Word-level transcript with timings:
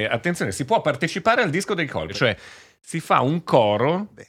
E 0.00 0.04
attenzione, 0.04 0.52
si 0.52 0.64
può 0.64 0.80
partecipare 0.80 1.42
al 1.42 1.50
disco 1.50 1.74
dei 1.74 1.88
colpi, 1.88 2.14
cioè 2.14 2.36
si 2.80 3.00
fa 3.00 3.20
un 3.20 3.42
coro 3.42 4.06
Beh. 4.12 4.28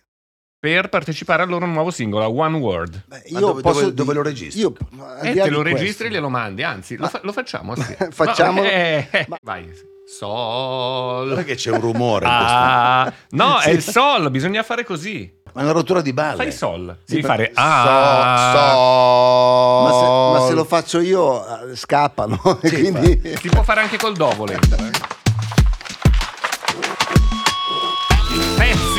per 0.60 0.90
partecipare 0.90 1.44
al 1.44 1.48
loro 1.50 1.68
nuovo 1.68 1.92
singolo, 1.92 2.24
a 2.24 2.28
One 2.28 2.58
Word. 2.58 3.04
Beh, 3.06 3.22
Ma 3.30 3.40
dove- 3.40 3.62
dove- 3.62 3.94
dove 3.94 4.14
lo 4.16 4.24
registri? 4.24 4.62
Io, 4.62 4.74
E 5.22 5.36
là 5.36 5.44
te 5.44 5.50
lo 5.52 5.62
questo- 5.62 5.78
registri 5.78 6.08
e 6.08 6.10
glielo 6.10 6.30
mandi, 6.30 6.64
anzi, 6.64 6.96
lo, 6.96 7.04
Ma- 7.04 7.10
fa- 7.10 7.20
lo 7.22 7.32
facciamo. 7.32 7.76
Sì. 7.76 7.96
Facciamolo. 8.10 8.64
No, 8.64 8.68
eh, 8.68 9.08
eh, 9.12 9.26
Ma- 9.30 9.38
Vai. 9.44 9.72
Sol. 10.08 11.44
Che 11.46 11.54
c'è 11.54 11.70
un 11.70 11.82
rumore. 11.82 12.26
Ah, 12.28 13.14
no, 13.30 13.60
è 13.62 13.66
Sì. 13.66 13.70
il 13.70 13.84
sol, 13.84 14.32
bisogna 14.32 14.64
fare 14.64 14.84
così. 14.84 15.32
Ma 15.54 15.62
è 15.62 15.64
una 15.66 15.74
rottura 15.74 16.02
di 16.02 16.14
balle. 16.14 16.36
Fai 16.38 16.52
sol. 16.52 16.98
Sì, 17.06 17.14
Devi 17.14 17.28
ma- 17.28 17.34
fare 17.36 17.52
ah. 17.54 18.52
so- 18.56 19.84
Ma 19.84 19.92
se, 20.00 20.40
ma 20.42 20.48
se 20.48 20.54
lo 20.56 20.64
faccio 20.64 21.00
io 21.00 21.70
eh, 21.70 21.76
scappano. 21.76 22.40
Sì, 22.64 22.70
quindi... 22.90 23.38
Si 23.40 23.50
può 23.50 23.62
fare 23.62 23.82
anche 23.82 23.98
col 23.98 24.16
do 24.16 24.32
volendo. 24.36 24.76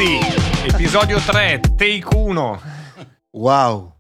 Pezzi, 0.01 0.19
episodio 0.67 1.19
3, 1.19 1.61
take 1.77 2.07
1. 2.11 2.63
Wow. 3.33 3.97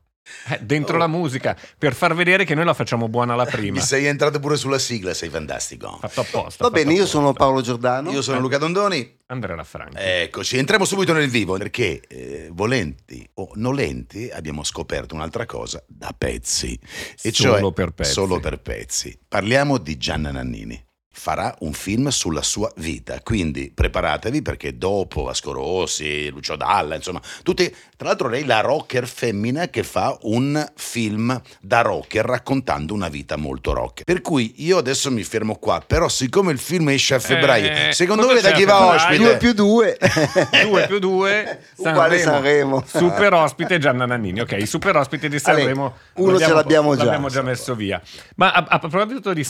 Eh, 0.49 0.59
dentro 0.63 0.97
la 0.97 1.07
musica, 1.07 1.55
per 1.77 1.93
far 1.93 2.15
vedere 2.15 2.47
che 2.47 2.55
noi 2.55 2.65
la 2.65 2.73
facciamo 2.73 3.07
buona 3.07 3.35
alla 3.35 3.45
prima. 3.45 3.79
Mi 3.79 3.85
sei 3.85 4.07
entrato 4.07 4.41
pure 4.41 4.57
sulla 4.57 4.79
sigla, 4.79 5.13
sei 5.13 5.29
fantastico. 5.29 5.99
Fatto 6.01 6.21
apposta. 6.23 6.41
Va 6.41 6.51
fatto 6.51 6.71
bene, 6.71 6.93
io 6.93 7.01
apposta. 7.01 7.19
sono 7.19 7.35
Paolo 7.35 7.61
Giordano. 7.61 8.11
Io 8.13 8.23
sono 8.23 8.41
Luca 8.41 8.57
Dondoni. 8.57 9.19
Andrea 9.27 9.55
Lafranchi. 9.55 9.99
Eccoci, 9.99 10.57
entriamo 10.57 10.87
subito 10.87 11.13
nel 11.13 11.29
vivo 11.29 11.59
perché, 11.59 12.01
eh, 12.09 12.49
volenti 12.51 13.29
o 13.35 13.51
nolenti, 13.57 14.31
abbiamo 14.33 14.65
scoperto 14.65 15.15
un'altra 15.15 15.45
cosa 15.45 15.85
da 15.87 16.15
pezzi. 16.17 16.81
E 17.21 17.31
Solo 17.31 17.59
cioè, 17.59 17.73
per 17.75 17.91
pezzi. 17.91 18.13
Solo 18.13 18.41
per 18.41 18.59
pezzi. 18.59 19.19
Parliamo 19.29 19.77
di 19.77 19.99
Gianna 19.99 20.31
Nannini. 20.31 20.83
Farà 21.13 21.55
un 21.61 21.73
film 21.73 22.09
sulla 22.09 22.41
sua 22.41 22.71
vita, 22.77 23.21
quindi 23.23 23.71
preparatevi 23.75 24.43
perché 24.43 24.79
dopo 24.79 25.25
Vasco 25.25 25.51
Rossi, 25.53 26.29
Lucio 26.31 26.55
Dalla, 26.57 26.95
insomma, 26.95 27.21
tutti. 27.43 27.69
Tra 27.97 28.09
l'altro, 28.09 28.29
lei 28.29 28.43
è 28.43 28.47
la 28.47 28.61
rocker 28.61 29.07
femmina 29.07 29.69
che 29.69 29.83
fa 29.83 30.17
un 30.23 30.65
film 30.77 31.39
da 31.61 31.83
rocker 31.83 32.25
raccontando 32.25 32.95
una 32.95 33.09
vita 33.09 33.37
molto 33.37 33.75
rocker. 33.75 34.05
Per 34.05 34.23
cui 34.23 34.55
io 34.59 34.79
adesso 34.79 35.11
mi 35.11 35.23
fermo 35.25 35.57
qua, 35.57 35.83
però, 35.87 36.09
siccome 36.09 36.53
il 36.53 36.59
film 36.59 36.89
esce 36.91 37.17
a 37.17 37.19
febbraio, 37.19 37.89
Eh, 37.89 37.93
secondo 37.93 38.25
voi 38.25 38.41
da 38.41 38.53
chi 38.53 38.65
va 38.65 38.87
ospite? 38.95 39.17
Due 39.19 39.37
più 39.37 39.53
due. 39.53 39.99
2 40.63 40.87
più 40.87 40.99
2 41.01 41.61
Uguale 41.77 42.19
Sanremo. 42.21 42.83
super 42.87 43.33
ospite 43.35 43.79
Gianna 43.79 44.07
Nannini 44.07 44.41
ok 44.41 44.67
super 44.67 44.97
ospite 44.97 45.29
di 45.29 45.39
Sanremo 45.39 45.97
uno 46.23 46.39
ce 46.39 46.53
l'abbiamo 46.53 46.97
già. 46.97 47.05
l'abbiamo 47.05 47.29
già 47.29 47.43
messo 47.43 47.75
via 47.75 48.01
ma 48.37 48.53
a, 48.53 48.79
proposito 48.79 49.33
di 49.33 49.45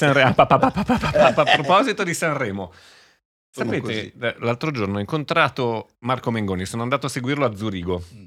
Sanremo 2.15 2.73
sapete 3.51 4.13
eh, 4.21 4.35
l'altro 4.39 4.71
giorno 4.71 4.97
ho 4.97 5.01
incontrato 5.01 5.91
Marco 6.01 6.31
Mengoni 6.31 6.65
sono 6.67 6.83
andato 6.83 7.07
a 7.07 7.09
seguirlo 7.09 7.45
a 7.45 7.55
Zurigo 7.55 8.03
Mm. 8.15 8.25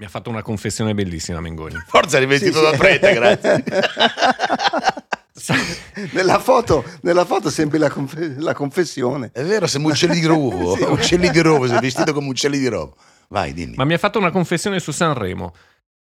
mi 0.00 0.04
ha 0.04 0.08
fatto 0.08 0.30
una 0.30 0.42
confessione 0.42 0.94
bellissima 0.94 1.40
Mengoni 1.40 1.76
Forza, 1.88 2.18
rivestito 2.18 2.60
da 2.60 2.76
prete, 2.76 3.12
grazie. 3.12 3.64
nella, 6.12 6.38
foto, 6.38 6.84
nella 7.02 7.24
foto 7.24 7.50
sempre 7.50 7.78
la, 7.78 7.90
conf- 7.90 8.36
la 8.38 8.54
confessione. 8.54 9.30
È 9.32 9.42
vero, 9.42 9.66
siamo 9.66 9.88
uccelli 9.88 10.20
di 10.20 10.26
rovo. 10.26 10.74
Sì. 10.76 10.82
Uccelli 10.84 11.30
di 11.30 11.40
rovo, 11.40 11.66
sei 11.66 11.80
vestito 11.80 12.12
come 12.12 12.28
uccelli 12.28 12.58
di 12.58 12.68
rovo. 12.68 12.96
Vai, 13.28 13.52
dimmi. 13.52 13.74
ma 13.76 13.84
mi 13.84 13.94
ha 13.94 13.98
fatto 13.98 14.18
una 14.18 14.30
confessione 14.30 14.78
su 14.80 14.92
Sanremo 14.92 15.54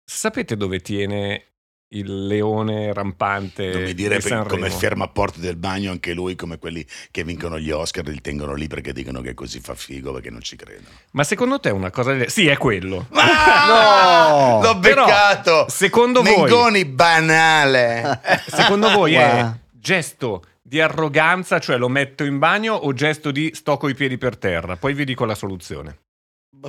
sapete 0.05 0.55
dove 0.55 0.79
tiene 0.81 1.43
il 1.89 2.25
leone 2.25 2.91
rampante 2.93 3.69
non 3.71 3.83
mi 3.83 3.93
dire 3.93 4.15
di 4.15 4.21
per- 4.21 4.31
Sanremo? 4.31 4.49
come 4.49 4.69
ferma 4.69 5.05
a 5.05 5.07
porte 5.07 5.39
del 5.39 5.55
bagno 5.55 5.91
anche 5.91 6.13
lui, 6.13 6.35
come 6.35 6.57
quelli 6.57 6.85
che 7.11 7.23
vincono 7.23 7.59
gli 7.59 7.69
Oscar, 7.71 8.05
li 8.07 8.21
tengono 8.21 8.53
lì 8.53 8.67
perché 8.67 8.91
dicono 8.91 9.21
che 9.21 9.33
così 9.33 9.59
fa 9.61 9.75
figo, 9.75 10.11
perché 10.11 10.29
non 10.29 10.41
ci 10.41 10.55
credono. 10.55 10.87
ma 11.11 11.23
secondo 11.23 11.59
te 11.59 11.69
è 11.69 11.71
una 11.71 11.91
cosa 11.91 12.13
del- 12.13 12.29
sì 12.29 12.47
è 12.47 12.57
quello 12.57 13.07
Ah, 13.11 14.59
No! 14.61 14.61
L'ho 14.61 14.79
Però, 14.79 15.05
beccato! 15.05 15.65
secondo 15.69 16.21
voi- 16.21 16.35
Mengoni 16.35 16.85
banale! 16.85 18.19
Secondo 18.47 18.89
voi 18.91 19.13
è 19.13 19.41
Wow. 19.43 19.57
gesto 19.71 20.43
di 20.61 20.81
arroganza, 20.81 21.59
cioè 21.59 21.77
lo 21.77 21.87
metto 21.87 22.23
in 22.23 22.39
bagno, 22.39 22.73
o 22.73 22.91
gesto 22.93 23.29
di 23.31 23.51
sto 23.53 23.77
coi 23.77 23.93
piedi 23.93 24.17
per 24.17 24.37
terra? 24.37 24.75
Poi 24.75 24.93
vi 24.95 25.05
dico 25.05 25.23
la 25.25 25.35
soluzione. 25.35 25.99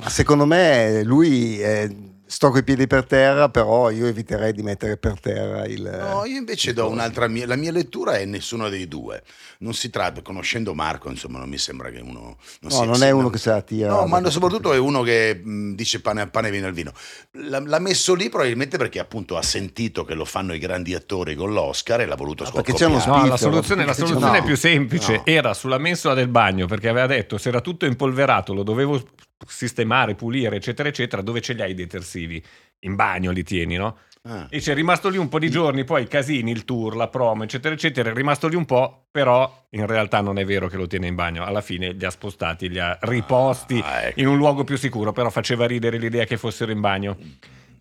Secondo 0.05 0.45
me 0.45 1.01
lui 1.03 1.59
eh, 1.59 1.89
sto 2.27 2.49
coi 2.51 2.63
piedi 2.63 2.85
per 2.87 3.05
terra, 3.05 3.49
però 3.49 3.89
io 3.89 4.05
eviterei 4.05 4.51
di 4.53 4.61
mettere 4.61 4.97
per 4.97 5.19
terra 5.19 5.65
il... 5.65 5.81
No, 5.81 6.25
io 6.25 6.37
invece 6.37 6.73
do 6.73 6.89
un'altra 6.89 7.27
mia. 7.27 7.47
La 7.47 7.55
mia 7.55 7.71
lettura 7.71 8.17
è 8.17 8.25
nessuno 8.25 8.69
dei 8.69 8.87
due. 8.87 9.23
Non 9.59 9.73
si 9.73 9.89
tratta, 9.89 10.21
conoscendo 10.21 10.73
Marco, 10.73 11.09
insomma, 11.09 11.39
non 11.39 11.49
mi 11.49 11.57
sembra 11.57 11.89
che 11.89 11.99
uno. 11.99 12.37
no, 12.61 12.69
sia- 12.69 12.83
non 12.85 12.95
sia- 12.95 13.07
è 13.07 13.11
uno 13.11 13.29
che 13.29 13.37
se 13.37 13.49
la 13.49 13.61
tira. 13.61 13.89
No, 13.89 14.05
ma 14.05 14.29
soprattutto 14.29 14.73
è 14.73 14.77
uno 14.77 15.01
che 15.01 15.39
mh, 15.43 15.73
dice 15.75 16.01
pane 16.01 16.21
a 16.21 16.27
pane 16.27 16.49
e 16.49 16.51
vino 16.51 16.67
al 16.67 16.73
vino. 16.73 16.91
L'ha, 17.31 17.59
l'ha 17.65 17.79
messo 17.79 18.13
lì 18.13 18.29
probabilmente 18.29 18.77
perché 18.77 18.99
appunto 18.99 19.37
ha 19.37 19.41
sentito 19.41 20.03
che 20.05 20.13
lo 20.13 20.25
fanno 20.25 20.53
i 20.53 20.59
grandi 20.59 20.93
attori 20.93 21.33
con 21.35 21.53
l'Oscar 21.53 22.01
e 22.01 22.05
l'ha 22.05 22.15
voluto 22.15 22.43
Ah, 22.43 22.51
perché 22.51 22.73
c'è 22.73 22.85
uno 22.85 22.95
No, 22.95 23.01
Spiffero, 23.01 23.27
la 23.27 23.37
soluzione, 23.37 23.85
la 23.85 23.93
soluzione 23.93 24.25
no, 24.37 24.43
è 24.43 24.43
più 24.43 24.57
semplice. 24.57 25.13
no. 25.17 25.25
Era 25.25 25.53
sulla 25.53 25.77
mensola 25.77 26.13
del 26.13 26.27
bagno 26.27 26.67
perché 26.67 26.89
aveva 26.89 27.07
detto 27.07 27.37
se 27.37 27.49
era 27.49 27.61
tutto 27.61 27.85
impolverato, 27.85 28.53
lo 28.53 28.63
dovevo 28.63 29.01
sistemare, 29.45 30.15
pulire, 30.15 30.55
eccetera, 30.55 30.89
eccetera. 30.89 31.21
Dove 31.21 31.41
ce 31.41 31.53
li 31.53 31.61
hai 31.61 31.71
i 31.71 31.75
detersivi? 31.75 32.43
In 32.81 32.95
bagno 32.95 33.31
li 33.31 33.43
tieni, 33.43 33.75
no? 33.75 33.97
Ah. 34.23 34.47
E 34.49 34.59
c'è 34.59 34.73
rimasto 34.73 35.09
lì 35.09 35.17
un 35.17 35.29
po' 35.29 35.39
di 35.39 35.49
giorni, 35.49 35.83
poi 35.83 36.03
i 36.03 36.07
casini, 36.07 36.51
il 36.51 36.65
tour, 36.65 36.95
la 36.95 37.07
promo, 37.07 37.43
eccetera, 37.43 37.73
eccetera. 37.73 38.09
È 38.09 38.13
rimasto 38.13 38.47
lì 38.47 38.55
un 38.55 38.65
po', 38.65 39.05
però 39.09 39.67
in 39.71 39.85
realtà 39.85 40.19
non 40.21 40.37
è 40.37 40.45
vero 40.45 40.67
che 40.67 40.75
lo 40.77 40.85
tiene 40.85 41.07
in 41.07 41.15
bagno. 41.15 41.43
Alla 41.45 41.61
fine 41.61 41.93
li 41.93 42.05
ha 42.05 42.09
spostati, 42.09 42.69
li 42.69 42.77
ha 42.79 42.97
riposti 43.01 43.81
Ah, 43.83 44.01
ecco. 44.07 44.19
in 44.19 44.27
un 44.27 44.37
luogo 44.37 44.63
più 44.63 44.77
sicuro, 44.77 45.11
però 45.13 45.29
faceva 45.29 45.65
ridere 45.65 45.97
l'idea 45.97 46.25
che 46.25 46.37
fossero 46.37 46.71
in 46.71 46.81
bagno. 46.81 47.17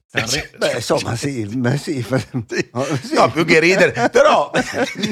Sanre- 0.09 0.51
Beh, 0.57 0.73
insomma, 0.75 1.17
sì, 1.17 1.45
beh, 1.47 1.77
sì. 1.77 2.05
Sì. 2.47 2.69
No, 2.73 2.85
sì. 3.03 3.15
No, 3.15 3.31
più 3.31 3.45
che 3.45 3.59
ridere, 3.59 4.09
però 4.11 4.51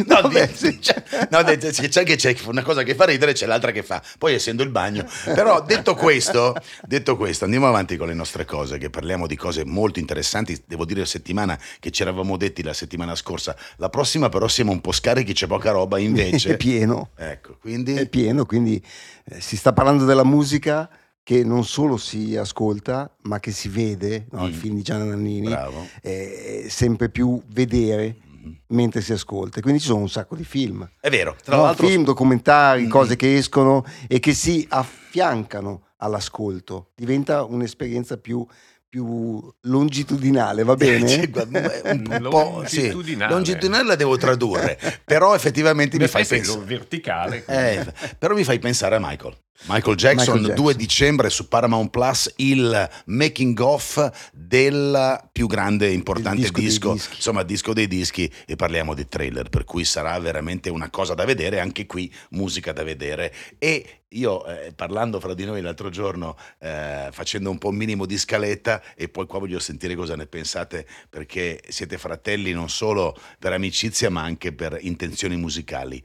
no, 0.07 0.21
Vabbè, 0.23 0.51
sì. 0.53 0.81
cioè, 0.81 1.03
no, 1.31 1.43
c'è 1.43 2.05
che 2.05 2.17
c'è 2.17 2.37
una 2.47 2.63
cosa 2.63 2.83
che 2.85 2.95
fa 2.95 3.05
ridere, 3.05 3.33
c'è 3.33 3.47
l'altra 3.47 3.73
che 3.73 3.83
fa. 3.83 4.01
Poi 4.19 4.35
essendo 4.35 4.63
il 4.63 4.69
bagno. 4.71 5.05
Però 5.25 5.63
detto 5.63 5.95
questo, 5.95 6.55
detto 6.87 7.17
questo, 7.17 7.45
andiamo 7.45 7.67
avanti 7.67 7.97
con 7.97 8.07
le 8.07 8.15
nostre 8.15 8.45
cose, 8.45 8.79
che 8.79 8.91
parliamo 8.91 9.27
di 9.27 9.37
cose 9.37 9.65
molto 9.65 9.99
interessanti. 9.99 10.63
Devo 10.67 10.85
dire 10.85 11.01
la 11.01 11.07
settimana 11.07 11.59
che 11.81 11.91
ci 11.91 12.03
eravamo 12.03 12.37
detti 12.37 12.63
la 12.63 12.73
settimana 12.73 13.15
scorsa. 13.17 13.57
La 13.77 13.89
prossima 13.89 14.29
però 14.29 14.47
siamo 14.47 14.71
un 14.73 14.81
po' 14.81 14.93
scarichi, 14.93 15.33
c'è 15.33 15.47
poca 15.47 15.73
roba, 15.73 15.99
invece 15.99 16.53
È 16.53 16.57
pieno. 16.57 17.11
Ecco, 17.17 17.57
quindi 17.61 17.95
È 17.95 18.09
pieno, 18.09 18.47
quindi 18.47 18.83
eh, 19.25 19.41
si 19.41 19.57
sta 19.57 19.73
parlando 19.73 20.05
della 20.05 20.25
musica 20.25 20.89
che 21.25 21.43
non 21.43 21.65
solo 21.65 21.97
si 21.97 22.37
ascolta, 22.37 23.11
ma 23.23 23.41
che 23.41 23.51
si 23.51 23.69
vede, 23.69 24.27
no? 24.33 24.47
il 24.47 24.53
Mm. 24.55 24.57
film 24.59 24.75
di 24.77 24.83
Gianna 24.83 25.05
Nannini, 25.05 25.49
bravo. 25.49 25.89
è 26.03 26.67
sempre 26.69 27.09
più 27.09 27.43
vedere 27.49 28.17
Mhm. 28.21 28.57
mentre 28.69 29.01
si 29.01 29.13
ascolta. 29.13 29.61
Quindi 29.63 29.81
ci 29.81 29.87
sono 29.87 30.01
un 30.01 30.11
sacco 30.11 30.37
di 30.37 30.45
film. 30.45 30.87
È 31.01 31.09
vero, 31.09 31.35
tra 31.43 31.57
No, 31.57 31.63
l'altro 31.63 31.87
film, 31.89 32.05
documentari, 32.05 32.85
Mm. 32.85 32.91
cose 32.91 33.17
che 33.17 33.37
escono 33.37 33.85
e 34.07 34.21
che 34.21 34.35
si 34.35 34.67
affiancano 34.69 35.87
all'ascolto. 35.97 36.91
Diventa 36.95 37.43
un'esperienza 37.45 38.19
più, 38.19 38.47
più 38.87 39.51
longitudinale, 39.63 40.63
va 40.63 40.75
bene? 40.77 41.31
Un 41.85 42.27
po', 42.29 42.63
sì. 42.67 42.83
Longitudinale. 42.91 43.33
longitudinale 43.33 43.85
la 43.85 43.97
devo 43.97 44.17
tradurre, 44.19 44.79
però 45.05 45.35
effettivamente 45.35 45.97
mi 45.99 46.07
fai 46.07 46.27
pensare. 46.27 46.65
verticale. 46.65 47.45
Eh, 47.47 47.87
però 48.19 48.35
mi 48.35 48.45
fai 48.45 48.59
pensare 48.59 48.97
a 48.97 49.01
Michael. 49.01 49.35
Michael 49.67 49.97
Jackson, 49.97 50.35
Michael 50.35 50.47
Jackson. 50.47 50.65
2 50.65 50.75
dicembre 50.75 51.31
su 51.31 51.49
Paramount 51.49 51.91
Plus, 51.91 52.33
il 52.37 52.91
making 53.07 53.59
of 53.61 54.31
del 54.33 55.29
più 55.33 55.47
grande 55.47 55.87
e 55.87 55.93
importante 55.93 56.41
Il 56.41 56.51
disco 56.51 56.93
disco, 56.93 57.15
insomma, 57.15 57.43
disco 57.45 57.73
dei 57.73 57.87
dischi, 57.87 58.31
e 58.47 58.57
parliamo 58.57 58.95
di 58.95 59.07
trailer, 59.09 59.49
per 59.49 59.65
cui 59.65 59.85
sarà 59.85 60.19
veramente 60.19 60.71
una 60.71 60.91
cosa 60.91 61.15
da 61.15 61.25
vedere, 61.25 61.61
anche 61.61 61.87
qui 61.87 62.13
musica 62.31 62.73
da 62.73 62.83
vedere. 62.83 63.33
E 63.59 64.03
io, 64.09 64.45
eh, 64.47 64.73
parlando 64.73 65.19
fra 65.19 65.35
di 65.35 65.45
noi 65.45 65.61
l'altro 65.63 65.89
giorno, 65.89 66.37
eh, 66.59 67.09
facendo 67.11 67.51
un 67.51 67.59
po' 67.59 67.69
un 67.69 67.77
minimo 67.77 68.07
di 68.07 68.19
scaletta, 68.19 68.83
e 68.95 69.09
poi 69.09 69.27
qua 69.27 69.39
voglio 69.39 69.59
sentire 69.61 69.95
cosa 69.95 70.15
ne 70.15 70.27
pensate, 70.27 70.87
perché 71.09 71.63
siete 71.69 71.97
fratelli 71.97 72.53
non 72.53 72.69
solo 72.69 73.17
per 73.39 73.53
amicizia, 73.53 74.11
ma 74.11 74.23
anche 74.23 74.53
per 74.53 74.79
intenzioni 74.81 75.37
musicali. 75.37 76.03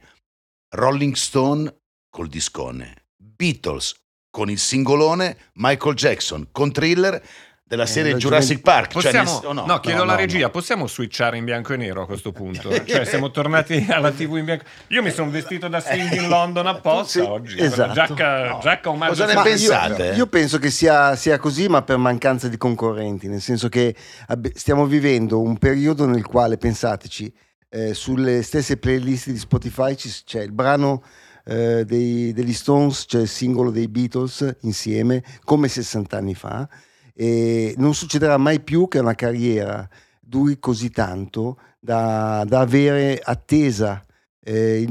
Rolling 0.70 1.14
Stone 1.14 1.74
col 2.08 2.28
discone, 2.28 2.99
Beatles 3.40 3.94
con 4.28 4.50
il 4.50 4.58
singolone, 4.58 5.36
Michael 5.54 5.94
Jackson 5.94 6.48
con 6.52 6.70
thriller 6.70 7.22
della 7.64 7.86
serie 7.86 8.12
la 8.12 8.18
Jurassic 8.18 8.60
Park. 8.60 8.90
Cioè, 8.92 9.02
Possiamo, 9.02 9.30
oh, 9.44 9.52
no, 9.54 9.64
no, 9.64 9.80
chiedo 9.80 10.02
alla 10.02 10.12
no, 10.12 10.18
regia, 10.18 10.46
no. 10.46 10.50
possiamo 10.50 10.86
switchare 10.86 11.38
in 11.38 11.44
bianco 11.44 11.72
e 11.72 11.76
nero 11.78 12.02
a 12.02 12.06
questo 12.06 12.32
punto? 12.32 12.68
Cioè, 12.84 13.04
siamo 13.06 13.30
tornati 13.30 13.86
alla 13.88 14.10
TV 14.10 14.36
in 14.36 14.44
bianco. 14.44 14.64
Io 14.88 15.02
mi 15.02 15.10
sono 15.10 15.30
vestito 15.30 15.68
da 15.68 15.80
swing 15.80 16.12
in 16.20 16.28
London 16.28 16.66
apposta 16.66 17.06
Sì, 17.06 17.18
oggi. 17.20 17.58
esatto. 17.58 17.92
Giacca, 17.94 18.48
No. 18.48 18.58
giacca 18.60 18.90
omaggio 18.90 19.12
Cosa 19.12 19.26
ne 19.26 19.34
Ma 19.34 19.42
pensate? 19.42 20.06
Io, 20.08 20.14
io 20.14 20.26
penso 20.26 20.58
che 20.58 20.70
sia, 20.70 21.16
sia 21.16 21.38
così, 21.38 21.66
ma 21.68 21.80
per 21.80 21.96
mancanza 21.96 22.46
di 22.48 22.58
concorrenti, 22.58 23.26
nel 23.26 23.40
senso 23.40 23.70
che 23.70 23.94
abbi- 24.26 24.52
stiamo 24.54 24.84
vivendo 24.84 25.40
un 25.40 25.56
periodo 25.56 26.04
nel 26.06 26.26
quale, 26.26 26.58
pensateci, 26.58 27.32
eh, 27.70 27.94
sulle 27.94 28.42
stesse 28.42 28.76
playlist 28.76 29.30
di 29.30 29.38
Spotify 29.38 29.94
c'è 29.94 30.42
il 30.42 30.52
brano 30.52 31.02
eh, 31.50 31.84
dei- 31.84 32.32
degli 32.32 32.52
Stones, 32.52 33.04
cioè 33.08 33.22
il 33.22 33.28
singolo 33.28 33.70
dei 33.70 33.88
Beatles 33.88 34.58
insieme, 34.60 35.24
come 35.42 35.66
60 35.66 36.16
anni 36.16 36.34
fa. 36.34 36.68
E 37.12 37.74
non 37.76 37.92
succederà 37.92 38.36
mai 38.36 38.60
più 38.60 38.86
che 38.86 39.00
una 39.00 39.16
carriera 39.16 39.86
duri 40.20 40.60
così 40.60 40.90
tanto 40.90 41.58
da, 41.80 42.44
da 42.46 42.60
avere 42.60 43.20
attesa. 43.22 44.00
Eh, 44.42 44.86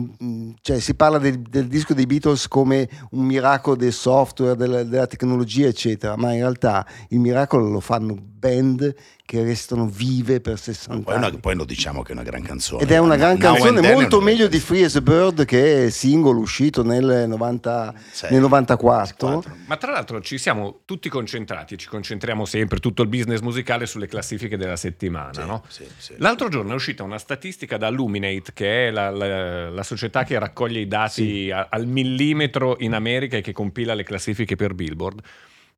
cioè, 0.61 0.79
si 0.79 0.95
parla 0.95 1.17
del, 1.17 1.39
del 1.41 1.67
disco 1.67 1.93
dei 1.93 2.05
Beatles 2.05 2.49
come 2.49 2.89
un 3.11 3.23
miracolo 3.23 3.77
del 3.77 3.93
software, 3.93 4.57
della, 4.57 4.83
della 4.83 5.07
tecnologia, 5.07 5.67
eccetera, 5.67 6.17
ma 6.17 6.33
in 6.33 6.39
realtà 6.39 6.85
il 7.09 7.19
miracolo 7.19 7.69
lo 7.69 7.79
fanno 7.79 8.17
band 8.19 8.93
che 9.29 9.43
restano 9.43 9.85
vive 9.85 10.41
per 10.41 10.57
60 10.57 11.03
Poi, 11.03 11.15
una- 11.15 11.27
anni. 11.27 11.37
poi 11.37 11.53
lo 11.53 11.63
diciamo 11.63 12.01
che 12.01 12.13
è 12.13 12.15
una 12.15 12.23
gran 12.23 12.41
canzone. 12.41 12.81
Ed 12.81 12.89
è 12.89 12.97
una 12.97 13.15
gran 13.15 13.37
Now 13.37 13.53
canzone, 13.53 13.93
molto 13.93 14.21
meglio 14.21 14.47
di 14.47 14.57
Free 14.59 14.85
as 14.85 14.95
a 14.95 15.01
Bird 15.01 15.45
che 15.45 15.85
è 15.85 15.89
singolo 15.91 16.39
uscito 16.39 16.81
nel, 16.83 17.25
90 17.27 17.93
Sì. 18.11 18.25
nel 18.31 18.39
94. 18.41 19.43
Ma 19.67 19.77
tra 19.77 19.91
l'altro 19.91 20.19
ci 20.21 20.39
siamo 20.39 20.79
tutti 20.83 21.09
concentrati, 21.09 21.77
ci 21.77 21.87
concentriamo 21.87 22.43
sempre, 22.45 22.79
tutto 22.79 23.03
il 23.03 23.07
business 23.07 23.41
musicale 23.41 23.85
sulle 23.85 24.07
classifiche 24.07 24.57
della 24.57 24.75
settimana, 24.77 25.31
Sì, 25.33 25.45
no? 25.45 25.63
sì, 25.67 25.85
sì. 25.95 26.13
L'altro 26.17 26.49
giorno 26.49 26.71
è 26.71 26.75
uscita 26.75 27.03
una 27.03 27.19
statistica 27.19 27.77
da 27.77 27.89
Luminate, 27.91 28.51
che 28.55 28.87
è 28.87 28.89
la, 28.91 29.11
la- 29.11 29.69
la 29.69 29.83
società 29.83 30.23
che 30.23 30.39
raccoglie 30.39 30.79
i 30.79 30.87
dati 30.87 31.51
a- 31.51 31.67
al 31.69 31.85
millimetro 31.85 32.77
in 32.79 32.93
America 32.95 33.37
e 33.37 33.41
che 33.41 33.51
compila 33.51 33.93
le 33.93 34.03
classifiche 34.03 34.55
per 34.55 34.73
Billboard, 34.73 35.19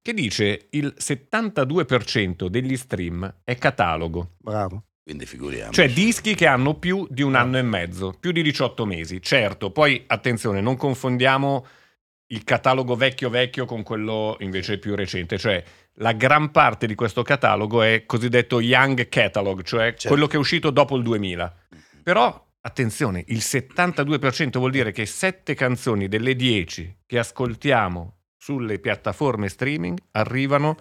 che 0.01 0.13
dice 0.13 0.68
il 0.71 0.94
72% 0.98 2.48
degli 2.48 2.75
stream 2.77 3.42
è 3.44 3.56
catalogo, 3.57 4.36
Bravo. 4.39 4.83
Quindi 5.03 5.25
figuriamoci. 5.25 5.74
cioè 5.74 5.89
dischi 5.92 6.36
che 6.36 6.45
hanno 6.48 6.75
più 6.75 7.07
di 7.09 7.21
un 7.24 7.36
anno 7.36 7.57
e 7.57 7.62
mezzo, 7.63 8.15
più 8.19 8.31
di 8.31 8.42
18 8.44 8.86
mesi. 8.86 9.21
Certo, 9.21 9.71
poi 9.71 10.03
attenzione, 10.07 10.62
non 10.62 10.77
confondiamo 10.77 11.65
il 12.27 12.44
catalogo 12.45 12.95
vecchio 12.95 13.30
vecchio 13.30 13.65
con 13.65 13.83
quello 13.83 14.38
invece 14.39 14.77
più 14.80 14.95
recente, 14.95 15.38
cioè 15.38 15.62
la 15.95 16.13
gran 16.13 16.51
parte 16.51 16.88
di 16.88 16.95
questo 16.95 17.24
catalogo 17.24 17.81
è 17.81 18.06
cosiddetto 18.06 18.62
young 18.62 19.09
catalog, 19.09 19.63
cioè 19.63 19.89
Certo. 19.89 20.07
quello 20.07 20.27
che 20.27 20.38
è 20.38 20.39
uscito 20.39 20.69
dopo 20.69 20.95
il 20.95 21.04
2000. 21.04 21.54
Però 22.04 22.47
attenzione, 22.62 23.24
il 23.27 23.39
72% 23.39 24.59
vuol 24.59 24.71
dire 24.71 24.92
che 24.92 25.06
7 25.06 25.54
canzoni 25.56 26.07
delle 26.07 26.36
10 26.36 27.00
che 27.06 27.18
ascoltiamo 27.19 28.19
sulle 28.42 28.80
piattaforme 28.80 29.50
streaming 29.50 30.00
arrivano 30.14 30.76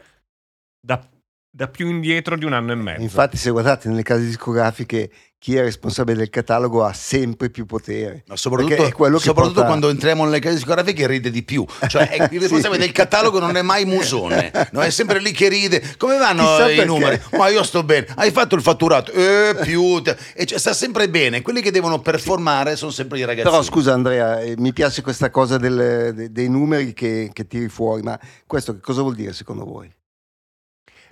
da, 0.81 1.07
da 1.52 1.67
più 1.69 1.88
indietro 1.88 2.37
di 2.37 2.44
un 2.44 2.52
anno 2.52 2.73
e 2.73 2.76
mezzo. 2.76 3.02
Infatti, 3.02 3.37
se 3.37 3.50
guardate 3.50 3.88
nelle 3.88 4.02
case 4.02 4.25
discografiche, 4.25 5.11
chi 5.37 5.56
è 5.56 5.62
responsabile 5.62 6.19
del 6.19 6.31
catalogo 6.31 6.85
ha 6.85 6.93
sempre 6.93 7.50
più 7.50 7.64
potere. 7.67 8.23
No, 8.26 8.37
soprattutto 8.37 8.75
Perché 8.75 8.91
è 8.91 8.93
quello 8.93 9.17
che 9.17 9.25
soprattutto 9.25 9.55
porta- 9.55 9.69
quando 9.69 9.88
entriamo 9.88 10.25
nelle 10.25 10.38
case 10.38 10.56
discografiche 10.56 11.06
ride 11.06 11.31
di 11.31 11.43
più. 11.43 11.64
Cioè, 11.88 12.02
è- 12.12 12.29
il 12.31 12.41
responsabile 12.41 12.81
Sì. 12.81 12.87
del 12.87 12.93
catalogo 12.93 13.41
non 13.41 13.56
è 13.56 13.62
mai 13.62 13.85
Musone, 13.85 14.52
no? 14.73 14.81
è 14.82 14.91
sempre 14.91 15.19
lì 15.19 15.32
che 15.32 15.49
ride. 15.49 15.82
Come 15.97 16.19
vanno 16.19 16.43
Chissà 16.43 16.70
i 16.70 16.76
perché. 16.76 16.85
numeri? 16.85 17.20
Ma 17.37 17.49
io 17.49 17.62
sto 17.64 17.82
bene. 17.82 18.06
Hai 18.14 18.31
fatto 18.31 18.55
il 18.55 18.62
fatturato? 18.62 19.11
Eh, 19.12 19.56
più. 19.62 20.00
E 20.35 20.47
cioè, 20.47 20.58
sta 20.58 20.73
sempre 20.75 21.08
bene. 21.08 21.41
Quelli 21.43 21.62
che 21.62 21.73
devono 21.73 22.00
performare 22.00 22.76
sono 22.76 22.91
sempre 22.93 23.19
i 23.19 23.25
ragazzi. 23.25 23.49
Però 23.49 23.62
scusa 23.62 23.93
Andrea, 23.94 24.41
eh, 24.41 24.55
mi 24.58 24.73
piace 24.73 25.00
questa 25.02 25.31
cosa 25.31 25.56
del- 25.56 26.12
de- 26.14 26.31
dei 26.31 26.49
numeri 26.49 26.93
che, 26.93 27.31
che 27.32 27.47
tiri 27.47 27.69
fuori, 27.69 28.02
ma 28.02 28.17
questo 28.47 28.75
che 28.75 28.81
cosa 28.81 29.00
vuol 29.00 29.14
dire 29.14 29.32
secondo 29.32 29.64
voi? 29.64 29.91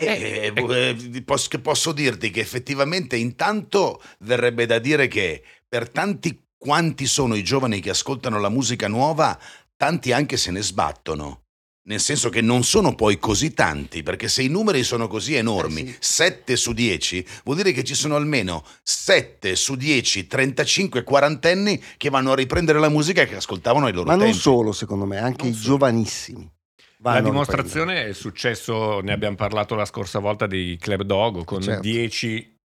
Eh, 0.01 0.53
eh, 0.55 1.23
posso, 1.23 1.49
che 1.49 1.59
posso 1.59 1.93
dirti 1.93 2.31
che 2.31 2.41
effettivamente 2.41 3.17
intanto 3.17 4.01
verrebbe 4.21 4.65
da 4.67 4.79
dire 4.79 5.09
che 5.09 5.43
per 5.69 5.89
tanti 5.91 6.41
quanti 6.57 7.07
sono 7.07 7.35
i 7.35 7.43
giovani 7.43 7.81
che 7.81 7.91
ascoltano 7.91 8.39
la 8.39 8.49
musica 8.49 8.87
nuova, 8.89 9.39
tanti 9.77 10.13
anche 10.13 10.37
se 10.37 10.51
ne 10.53 10.63
sbattono. 10.63 11.43
Nel 11.89 12.01
senso 12.01 12.29
che 12.29 12.43
non 12.43 12.65
sono 12.65 12.95
poi 12.95 13.19
così 13.19 13.55
tanti, 13.55 14.03
perché 14.03 14.29
se 14.29 14.43
i 14.43 14.49
numeri 14.49 14.85
sono 14.85 15.09
così 15.09 15.35
enormi, 15.37 15.83
Eh 15.83 15.87
sì. 15.93 15.97
7 16.01 16.55
su 16.57 16.75
10, 16.75 17.27
vuol 17.45 17.57
dire 17.57 17.73
che 17.73 17.83
ci 17.83 17.95
sono 17.95 18.15
almeno 18.15 18.63
7 18.83 19.57
su 19.57 19.75
10, 19.75 20.27
35 20.27 21.03
quarantenni 21.03 21.83
che 21.97 22.11
vanno 22.11 22.33
a 22.33 22.35
riprendere 22.35 22.79
la 22.79 22.91
musica 22.91 23.25
che 23.25 23.37
ascoltavano 23.37 23.87
ai 23.87 23.93
loro 23.95 24.07
Ma 24.09 24.17
non 24.17 24.25
tempi. 24.27 24.39
solo, 24.39 24.73
secondo 24.73 25.07
me, 25.07 25.17
anche 25.17 25.45
Non 25.45 25.53
i 25.53 25.55
solo. 25.55 25.67
giovanissimi. 25.69 26.51
Vanno 26.99 27.19
La 27.19 27.23
dimostrazione 27.25 28.07
è 28.07 28.13
successo, 28.13 29.01
ne 29.01 29.13
abbiamo 29.13 29.37
parlato 29.37 29.75
la 29.75 29.85
scorsa 29.85 30.19
volta, 30.19 30.47
di 30.47 30.77
Club 30.81 31.03
Dogo 31.03 31.45
con 31.45 31.61
Certo. 31.61 31.81
10 31.81 32.57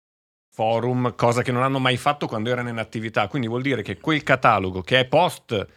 forum, 0.54 1.16
cosa 1.16 1.42
che 1.42 1.52
non 1.52 1.64
hanno 1.64 1.80
mai 1.80 1.98
fatto 1.98 2.28
quando 2.28 2.50
erano 2.50 2.70
in 2.70 2.78
attività. 2.78 3.28
Quindi 3.28 3.48
vuol 3.48 3.62
dire 3.62 3.82
che 3.82 3.98
quel 4.00 4.24
catalogo 4.24 4.82
che 4.82 5.00
è 5.00 5.06
post 5.06 5.68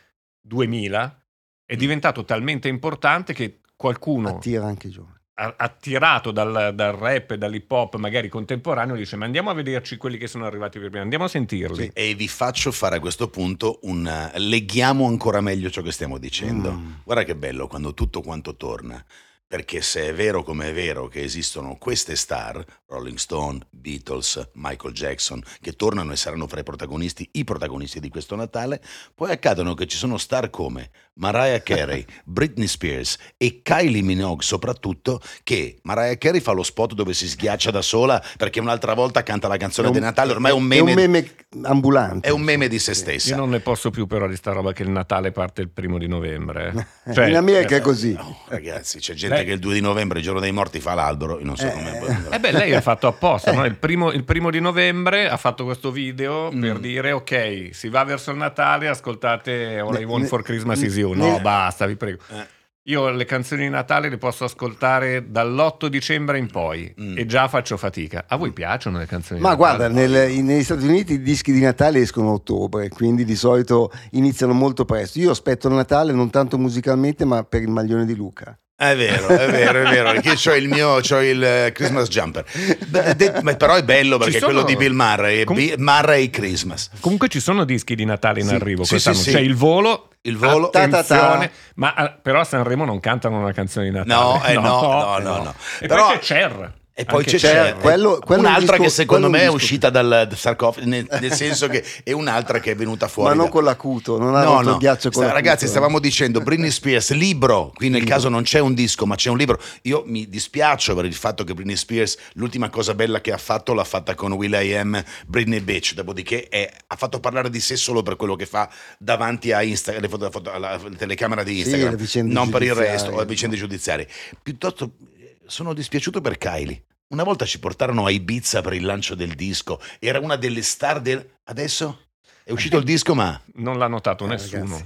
2000 0.41 1.23
è 1.65 1.77
diventato 1.77 2.25
talmente 2.25 2.69
importante 2.69 3.33
che 3.33 3.61
qualcuno 3.75 4.29
Attira 4.29 4.67
anche 4.67 4.89
i 4.89 4.91
giovani. 4.91 5.16
Attirato 5.39 6.31
dal, 6.31 6.73
dal 6.75 6.93
rap 6.95 7.33
e 7.33 7.39
dall'hip 7.39 7.71
hop 7.71 7.97
magari 7.97 8.29
contemporaneo 8.29 8.97
dice 8.97 9.17
ma 9.17 9.27
andiamo 9.27 9.51
a 9.51 9.53
vederci 9.53 9.99
quelli 9.99 10.17
che 10.17 10.27
sono 10.29 10.47
arrivati 10.47 10.79
per 10.79 10.89
prima, 10.89 11.03
andiamo 11.03 11.25
a 11.25 11.29
sentirli. 11.29 11.83
Sì. 11.85 11.91
E 11.93 12.15
vi 12.15 12.27
faccio 12.27 12.73
fare 12.73 12.97
a 12.97 13.01
questo 13.01 13.29
punto 13.29 13.81
un... 13.83 14.31
leghiamo 14.35 15.07
ancora 15.07 15.43
meglio 15.43 15.69
ciò 15.69 15.83
che 15.83 15.93
stiamo 15.93 16.17
dicendo. 16.17 16.73
Mm. 16.73 16.91
Guarda 17.05 17.25
che 17.25 17.37
bello 17.37 17.67
quando 17.67 17.93
tutto 17.93 18.23
quanto 18.23 18.57
torna. 18.57 19.05
Perché 19.49 19.81
se 19.81 20.09
è 20.09 20.13
vero 20.15 20.43
come 20.43 20.71
è 20.71 20.75
vero 20.75 21.07
che 21.07 21.23
esistono 21.23 21.77
queste 21.77 22.17
star, 22.17 22.65
Rolling 22.87 23.17
Stone, 23.17 23.61
Beatles, 23.71 24.51
Michael 24.55 24.93
Jackson, 24.93 25.41
che 25.61 25.75
tornano 25.75 26.11
e 26.11 26.17
saranno 26.17 26.49
fra 26.49 26.59
i 26.59 26.65
protagonisti, 26.65 27.29
i 27.33 27.45
protagonisti 27.45 28.01
di 28.01 28.09
questo 28.09 28.35
Natale, 28.35 28.83
poi 29.15 29.31
accadono 29.31 29.75
che 29.75 29.87
ci 29.87 29.97
sono 29.97 30.19
star 30.19 30.51
come 30.51 30.91
Mariah 31.15 31.63
Carey, 31.63 32.05
Britney 32.27 32.67
Spears 32.67 33.19
e 33.37 33.63
Kylie 33.63 34.03
Minogue 34.03 34.43
soprattutto, 34.45 35.21
che 35.45 35.79
Mariah 35.83 36.19
Carey 36.19 36.41
fa 36.41 36.51
lo 36.51 36.65
spot 36.65 36.95
dove 36.95 37.15
si 37.15 37.29
sghiaccia 37.29 37.71
da 37.71 37.83
sola 37.83 38.21
perché 38.37 38.59
un'altra 38.59 38.95
volta 38.95 39.23
canta 39.23 39.47
la 39.47 39.57
canzone 39.57 39.87
È 39.87 39.91
un- 39.91 39.97
di 39.97 40.03
Natale, 40.03 40.33
ormai 40.33 40.51
è 40.51 40.55
un 40.55 40.65
È 40.65 40.67
meme, 40.67 40.91
un 40.91 40.97
meme 40.97 41.35
ambulante. 41.63 42.29
è 42.29 42.31
un 42.31 42.43
meme 42.43 42.69
di 42.69 42.79
se 42.79 42.95
stessa. 42.95 43.31
Io 43.31 43.37
non 43.37 43.51
ne 43.51 43.61
posso 43.61 43.91
più 43.91 44.07
però 44.07 44.27
di 44.27 44.37
sta 44.37 44.53
roba 44.53 44.73
che 44.73 44.83
il 44.83 44.91
Natale 44.91 45.33
parte 45.33 45.61
il 45.63 45.69
primo 45.69 45.99
di 45.99 46.07
novembre. 46.09 46.73
eh. 47.05 47.13
Cioè, 47.15 47.29
in 47.29 47.37
America 47.37 47.75
eh, 47.75 47.79
è 47.79 47.81
così. 47.81 48.13
No, 48.15 48.39
ragazzi, 48.49 48.99
c'è 48.99 49.15
gente 49.15 49.37
Beh. 49.37 49.45
che 49.45 49.53
il 49.53 49.59
2 49.59 49.75
di 49.75 49.81
novembre, 49.81 50.19
il 50.19 50.25
giorno 50.25 50.41
dei 50.41 50.53
morti, 50.53 50.81
fa 50.81 50.95
l'albero. 50.95 51.39
Io 51.39 51.45
non 51.45 51.57
so 51.57 51.67
Eh, 51.67 51.71
come. 51.73 52.27
Eh 52.31 52.39
beh, 52.41 52.53
lei 52.53 52.75
ha 52.75 52.81
fatto 52.81 53.07
apposta, 53.07 53.53
Eh. 53.53 53.55
no? 53.57 53.65
il, 53.65 53.77
primo, 53.77 54.11
il 54.13 54.25
primo 54.25 54.51
di 54.51 54.61
novembre 54.61 55.29
ha 55.29 55.37
fatto 55.37 55.65
questo 55.65 55.91
video 55.91 56.51
Mm. 56.53 56.61
per 56.61 56.79
dire 56.79 57.13
ok, 57.13 57.69
si 57.73 57.89
va 57.89 58.05
verso 58.05 58.31
il 58.31 58.37
Natale, 58.37 58.89
ascoltate 58.89 59.79
All 59.79 60.01
I 60.01 60.05
Want 60.05 60.23
ne- 60.23 60.29
for 60.29 60.43
Christmas 60.43 60.81
is 60.83 60.97
You. 60.97 61.13
No, 61.15 61.33
ne- 61.33 61.41
basta, 61.41 61.87
vi 61.87 61.97
prego. 61.97 62.19
Eh. 62.31 62.55
Io 62.89 63.11
le 63.11 63.25
canzoni 63.25 63.63
di 63.65 63.69
Natale 63.69 64.09
le 64.09 64.17
posso 64.17 64.45
ascoltare 64.45 65.25
dall'8 65.29 65.87
dicembre 65.87 66.39
in 66.39 66.47
poi 66.49 66.95
Mm. 67.01 67.19
e 67.19 67.27
già 67.27 67.49
faccio 67.49 67.77
fatica. 67.77 68.27
A 68.29 68.37
voi 68.37 68.53
piacciono 68.53 68.99
le 68.99 69.07
canzoni 69.07 69.41
Ma 69.41 69.55
di 69.55 69.61
Natale? 69.61 69.77
guarda, 69.89 69.93
nel- 69.93 70.31
in- 70.31 70.45
negli 70.47 70.63
Stati 70.63 70.87
Uniti 70.87 71.15
i 71.15 71.23
dischi 71.23 71.51
di 71.51 71.61
Natale 71.61 71.99
escono 71.99 72.29
a 72.29 72.33
ottobre, 72.35 72.89
quindi 72.89 73.25
di 73.25 73.35
solito 73.35 73.91
iniziano 74.13 74.53
molto 74.53 74.85
presto. 74.85 75.19
Io 75.19 75.33
aspetto 75.33 75.67
il 75.67 75.75
Natale 75.75 76.13
non 76.13 76.31
tanto 76.31 76.59
musicalmente, 76.59 77.25
ma 77.25 77.43
per 77.43 77.63
il 77.63 77.69
maglione 77.71 78.05
di 78.07 78.15
Luca. 78.15 78.57
È 78.79 78.95
vero, 78.95 79.27
è 79.29 79.51
vero, 79.51 79.83
è 79.83 79.91
vero. 79.91 80.13
Perché 80.13 80.29
io 80.49 80.53
ho 80.53 80.55
il 80.57 80.69
mio 80.69 81.01
c'ho 81.01 81.23
il 81.23 81.43
eh, 81.43 81.73
Christmas 81.73 82.09
jumper. 82.09 82.45
Beh, 82.87 83.41
ma 83.43 83.55
però 83.57 83.75
è 83.75 83.83
bello 83.83 84.19
perché 84.19 84.33
Ci 84.35 84.39
è 84.39 84.43
quello 84.43 84.61
sono- 84.61 84.71
di 84.71 84.77
Bill 84.77 84.93
Murray. 84.95 85.45
Com- 85.45 85.57
Bi- 85.57 85.75
Murray 85.79 86.29
Christmas. 86.31 86.91
Comunque 87.01 87.27
ci 87.29 87.41
sono 87.41 87.65
dischi 87.65 87.95
di 87.97 88.05
Natale 88.05 88.41
in 88.43 88.47
Sì, 88.49 88.55
arrivo 88.55 88.85
sì, 88.85 88.91
quest'anno. 88.91 89.17
sì, 89.17 89.23
sì. 89.23 89.31
C'è 89.33 89.41
il 89.41 89.57
volo. 89.57 90.11
Il 90.27 90.37
volo. 90.37 90.67
Attenzione, 90.69 91.51
ma 91.77 91.95
ah, 91.95 92.11
però 92.11 92.41
a 92.41 92.45
Sanremo 92.45 92.85
non 92.85 93.01
cantano 93.01 93.39
una 93.39 93.53
canzone 93.53 93.87
di 93.87 93.93
Natale. 93.93 94.39
No, 94.39 94.45
eh, 94.45 94.55
no, 94.61 94.81
no, 94.81 95.19
no, 95.19 95.43
no. 95.45 95.55
E 95.81 95.87
Però- 95.87 96.07
poi 96.09 96.19
c'è 96.19 96.49
Cher. 96.49 96.73
E 96.99 97.05
poi 97.05 97.25
c'è 97.25 97.37
Cher. 97.37 97.77
quello- 97.77 98.19
quello 98.25 98.41
un'altra 98.41 98.79
disco- 98.79 98.83
che 98.85 98.89
secondo 98.89 99.29
me 99.29 99.41
è 99.41 99.43
è 99.43 99.49
uscita 99.49 99.91
dal 99.91 100.31
sarcofago, 100.35 100.87
nel, 100.87 101.07
nel 101.21 101.31
senso 101.33 101.69
che 101.69 101.85
è 102.03 102.13
un'altra 102.13 102.59
che 102.59 102.71
è 102.71 102.75
venuta 102.75 103.07
fuori. 103.07 103.29
ma 103.29 103.35
non 103.37 103.45
da- 103.45 103.51
con 103.51 103.65
l'acuto, 103.65 104.19
non 104.19 104.35
ha 104.35 104.43
No, 104.43 104.63
no. 104.63 104.71
il 104.73 104.77
ghiaccio 104.79 105.11
con 105.11 105.13
Sta- 105.13 105.21
l'acuto. 105.27 105.35
ragazzi, 105.35 105.67
stavamo 105.67 105.99
dicendo 106.01 106.41
Britney 106.41 106.71
Spears, 106.71 107.11
libro. 107.13 107.71
Qui 107.75 107.91
nel 107.91 107.99
Libro. 108.01 108.15
caso 108.15 108.31
non 108.31 108.45
c'è 108.45 108.61
un 108.61 108.73
disco, 108.73 109.05
ma 109.05 109.15
c'è 109.15 109.29
un 109.29 109.37
libro. 109.37 109.61
Io 109.83 110.05
mi 110.07 110.27
dispiace 110.27 110.95
per 110.95 111.05
il 111.05 111.13
fatto 111.13 111.45
che 111.45 111.53
Britney 111.53 111.77
Spears, 111.77 112.17
l'ultima 112.33 112.71
cosa 112.71 112.95
bella 112.95 113.21
che 113.21 113.31
ha 113.31 113.37
fatto, 113.39 113.75
l'ha 113.75 113.85
fatta 113.85 114.15
con 114.15 114.33
Will.i.am, 114.33 115.05
Britney 115.27 115.61
Bitch. 115.61 115.93
Dopodiché 115.93 116.49
è- 116.49 116.73
ha 116.87 116.97
fatto 116.97 117.21
parlare 117.21 117.51
di 117.51 117.61
sé 117.61 117.77
solo 117.77 118.03
per 118.03 118.17
quello 118.17 118.37
che 118.37 118.47
fa 118.47 118.71
davanti 118.99 119.53
a 119.53 119.63
Instagram, 119.63 120.01
le 120.03 120.09
foto- 120.09 120.25
la 120.25 120.31
foto- 120.31 120.51
alla 120.51 120.81
telecamera 120.97 121.43
di 121.43 121.53
Sì, 121.57 121.59
Instagram, 121.61 121.95
vicende 121.97 122.33
non 122.33 122.49
per 122.49 122.63
il 122.63 122.75
resto, 122.75 123.11
o 123.11 123.19
le 123.19 123.27
vicende 123.27 123.57
giudiziarie. 123.57 124.09
Piuttosto 124.43 124.93
eh, 125.16 125.16
sono 125.47 125.73
dispiaciuto 125.75 126.21
per 126.21 126.39
Kylie. 126.39 126.83
Una 127.09 127.23
volta 127.23 127.45
ci 127.45 127.59
portarono 127.61 128.05
a 128.07 128.11
Ibiza 128.11 128.63
per 128.63 128.73
il 128.73 128.85
lancio 128.85 129.15
del 129.15 129.35
disco, 129.35 129.81
era 130.01 130.19
una 130.19 130.37
delle 130.37 130.63
star 130.63 131.01
del... 131.01 131.25
Adesso 131.45 132.01
è 132.43 132.51
uscito 132.51 132.79
il 132.79 132.85
disco, 132.85 133.15
ma 133.15 133.41
Non 133.55 133.79
l'ha 133.79 133.87
notato 133.87 134.25
Eh, 134.25 134.29
nessuno. 134.29 134.63
ragazzi. 134.65 134.85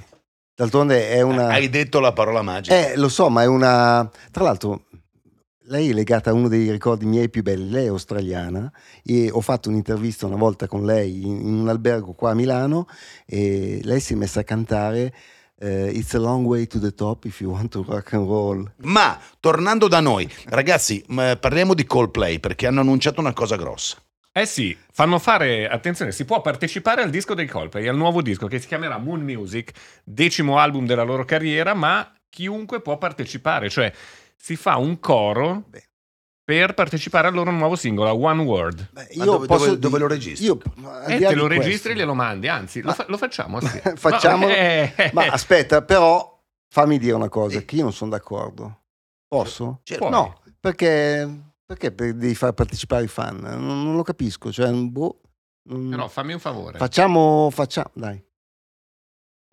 D'altronde 0.54 1.08
è 1.10 1.22
una... 1.22 1.48
hai 1.48 1.70
detto 1.70 2.00
la 2.00 2.12
parola 2.12 2.42
magica. 2.42 2.90
Eh, 2.90 2.96
lo 2.96 3.08
so, 3.08 3.30
ma 3.30 3.42
è 3.42 3.46
una... 3.46 4.10
Tra 4.30 4.44
l'altro, 4.44 4.84
lei 5.64 5.88
è 5.88 5.92
legata 5.94 6.28
a 6.28 6.32
uno 6.34 6.48
dei 6.48 6.70
ricordi 6.70 7.06
miei 7.06 7.30
più 7.30 7.42
belli. 7.42 7.70
Lei 7.70 7.86
è 7.86 7.88
australiana 7.88 8.70
e 9.02 9.30
ho 9.30 9.40
fatto 9.40 9.70
un'intervista 9.70 10.26
una 10.26 10.36
volta 10.36 10.66
con 10.66 10.84
lei 10.84 11.22
in, 11.22 11.40
in 11.40 11.54
un 11.54 11.68
albergo 11.70 12.12
qua 12.12 12.32
a 12.32 12.34
Milano 12.34 12.86
e 13.24 13.80
lei 13.82 14.00
si 14.00 14.12
è 14.12 14.16
messa 14.16 14.40
a 14.40 14.44
cantare 14.44 15.14
eh, 15.60 15.90
It's 15.94 16.14
a 16.14 16.18
long 16.18 16.46
way 16.46 16.66
to 16.66 16.78
the 16.78 16.92
top 16.94 17.24
if 17.24 17.40
you 17.40 17.50
want 17.52 17.70
to 17.72 17.84
rock 17.86 18.12
and 18.14 18.26
roll. 18.26 18.72
Ma 18.78 19.18
tornando 19.38 19.88
da 19.88 20.00
noi, 20.00 20.28
ragazzi, 20.46 21.04
parliamo 21.06 21.74
di 21.74 21.84
Coldplay 21.84 22.40
perché 22.40 22.66
hanno 22.66 22.80
annunciato 22.80 23.20
una 23.20 23.32
cosa 23.32 23.56
grossa. 23.56 23.96
Eh 24.32 24.46
sì, 24.46 24.76
fanno 24.92 25.18
fare, 25.18 25.68
attenzione, 25.68 26.12
si 26.12 26.24
può 26.24 26.40
partecipare 26.40 27.02
al 27.02 27.10
disco 27.10 27.34
dei 27.34 27.46
Coldplay, 27.46 27.88
al 27.88 27.96
nuovo 27.96 28.22
disco 28.22 28.46
che 28.46 28.60
si 28.60 28.68
chiamerà 28.68 28.96
Moon 28.96 29.22
Music, 29.22 29.72
decimo 30.04 30.58
album 30.58 30.86
della 30.86 31.02
loro 31.02 31.24
carriera, 31.24 31.74
ma 31.74 32.12
chiunque 32.28 32.80
può 32.80 32.96
partecipare, 32.96 33.68
cioè 33.68 33.92
si 34.36 34.54
fa 34.54 34.76
un 34.76 35.00
coro 35.00 35.64
Beh. 35.68 35.82
Per 36.58 36.74
partecipare 36.74 37.28
al 37.28 37.34
loro 37.34 37.52
nuovo 37.52 37.76
singolo, 37.76 38.12
One 38.12 38.42
Word. 38.42 38.88
Beh, 38.90 39.08
Ma 39.14 39.24
dove- 39.24 39.46
dove- 39.46 39.78
dove 39.78 39.98
lo 40.00 40.08
registri? 40.08 40.46
Io, 40.46 40.58
E 41.06 41.20
là 41.20 41.28
te 41.28 41.34
lo 41.36 41.46
registri 41.46 41.92
e 41.92 41.94
glielo 41.94 42.14
mandi, 42.14 42.48
anzi, 42.48 42.80
lo, 42.80 42.88
Ma- 42.88 42.94
fa- 42.94 43.04
lo 43.06 43.16
facciamo. 43.16 43.60
Sì. 43.60 43.80
Facciamolo. 43.94 44.48
No, 44.52 44.58
eh, 44.58 44.92
eh, 44.96 45.10
Ma 45.14 45.26
eh. 45.26 45.28
aspetta, 45.28 45.82
però 45.82 46.42
fammi 46.68 46.98
dire 46.98 47.12
una 47.14 47.28
cosa, 47.28 47.60
che 47.60 47.76
io 47.76 47.84
non 47.84 47.92
sono 47.92 48.10
d'accordo. 48.10 48.80
Posso? 49.28 49.80
Certo. 49.84 50.08
No, 50.08 50.40
perché, 50.58 51.52
perché 51.64 51.92
per- 51.92 52.14
devi 52.14 52.34
far 52.34 52.52
partecipare 52.52 53.04
i 53.04 53.08
fan? 53.08 53.36
Non, 53.36 53.84
non 53.84 53.94
lo 53.94 54.02
capisco. 54.02 54.50
Cioè, 54.50 54.68
boh, 54.72 55.20
non- 55.68 55.88
Però 55.88 56.08
fammi 56.08 56.32
un 56.32 56.40
favore. 56.40 56.78
facciamo, 56.78 57.48
facciamo, 57.52 57.90
dai. 57.94 58.20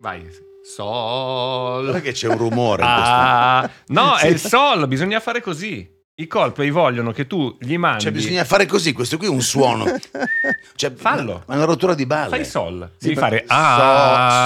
Vai. 0.02 0.28
Sol. 0.64 1.82
Guarda 1.84 2.00
che 2.00 2.10
c'è 2.12 2.26
un 2.28 2.36
rumore. 2.38 2.82
in 2.82 2.88
Ah, 2.90 3.70
no, 3.86 4.16
Sì. 4.16 4.26
è 4.26 4.28
il 4.30 4.38
sol, 4.40 4.86
bisogna 4.88 5.20
fare 5.20 5.40
così. 5.40 5.96
I 6.20 6.26
Coldplay 6.26 6.70
vogliono 6.70 7.12
che 7.12 7.28
tu 7.28 7.56
gli 7.60 7.78
mandi. 7.78 8.02
questo- 8.02 8.04
Cioè, 8.10 8.10
bisogna 8.10 8.42
fare 8.44 8.66
così. 8.66 8.92
Questo 8.92 9.16
qui 9.18 9.26
è 9.26 9.30
un 9.30 9.40
suono. 9.40 9.84
Cioè, 10.74 10.92
Fallo. 10.92 11.44
È 11.46 11.54
una 11.54 11.62
rottura 11.64 11.94
di 11.94 12.06
balle. 12.06 12.30
Fai 12.30 12.44
sol. 12.44 12.90
Sì, 12.98 13.06
Devi 13.08 13.20
ma- 13.20 13.26
fare 13.28 13.44
So, 13.46 13.52
ah. 13.54 14.44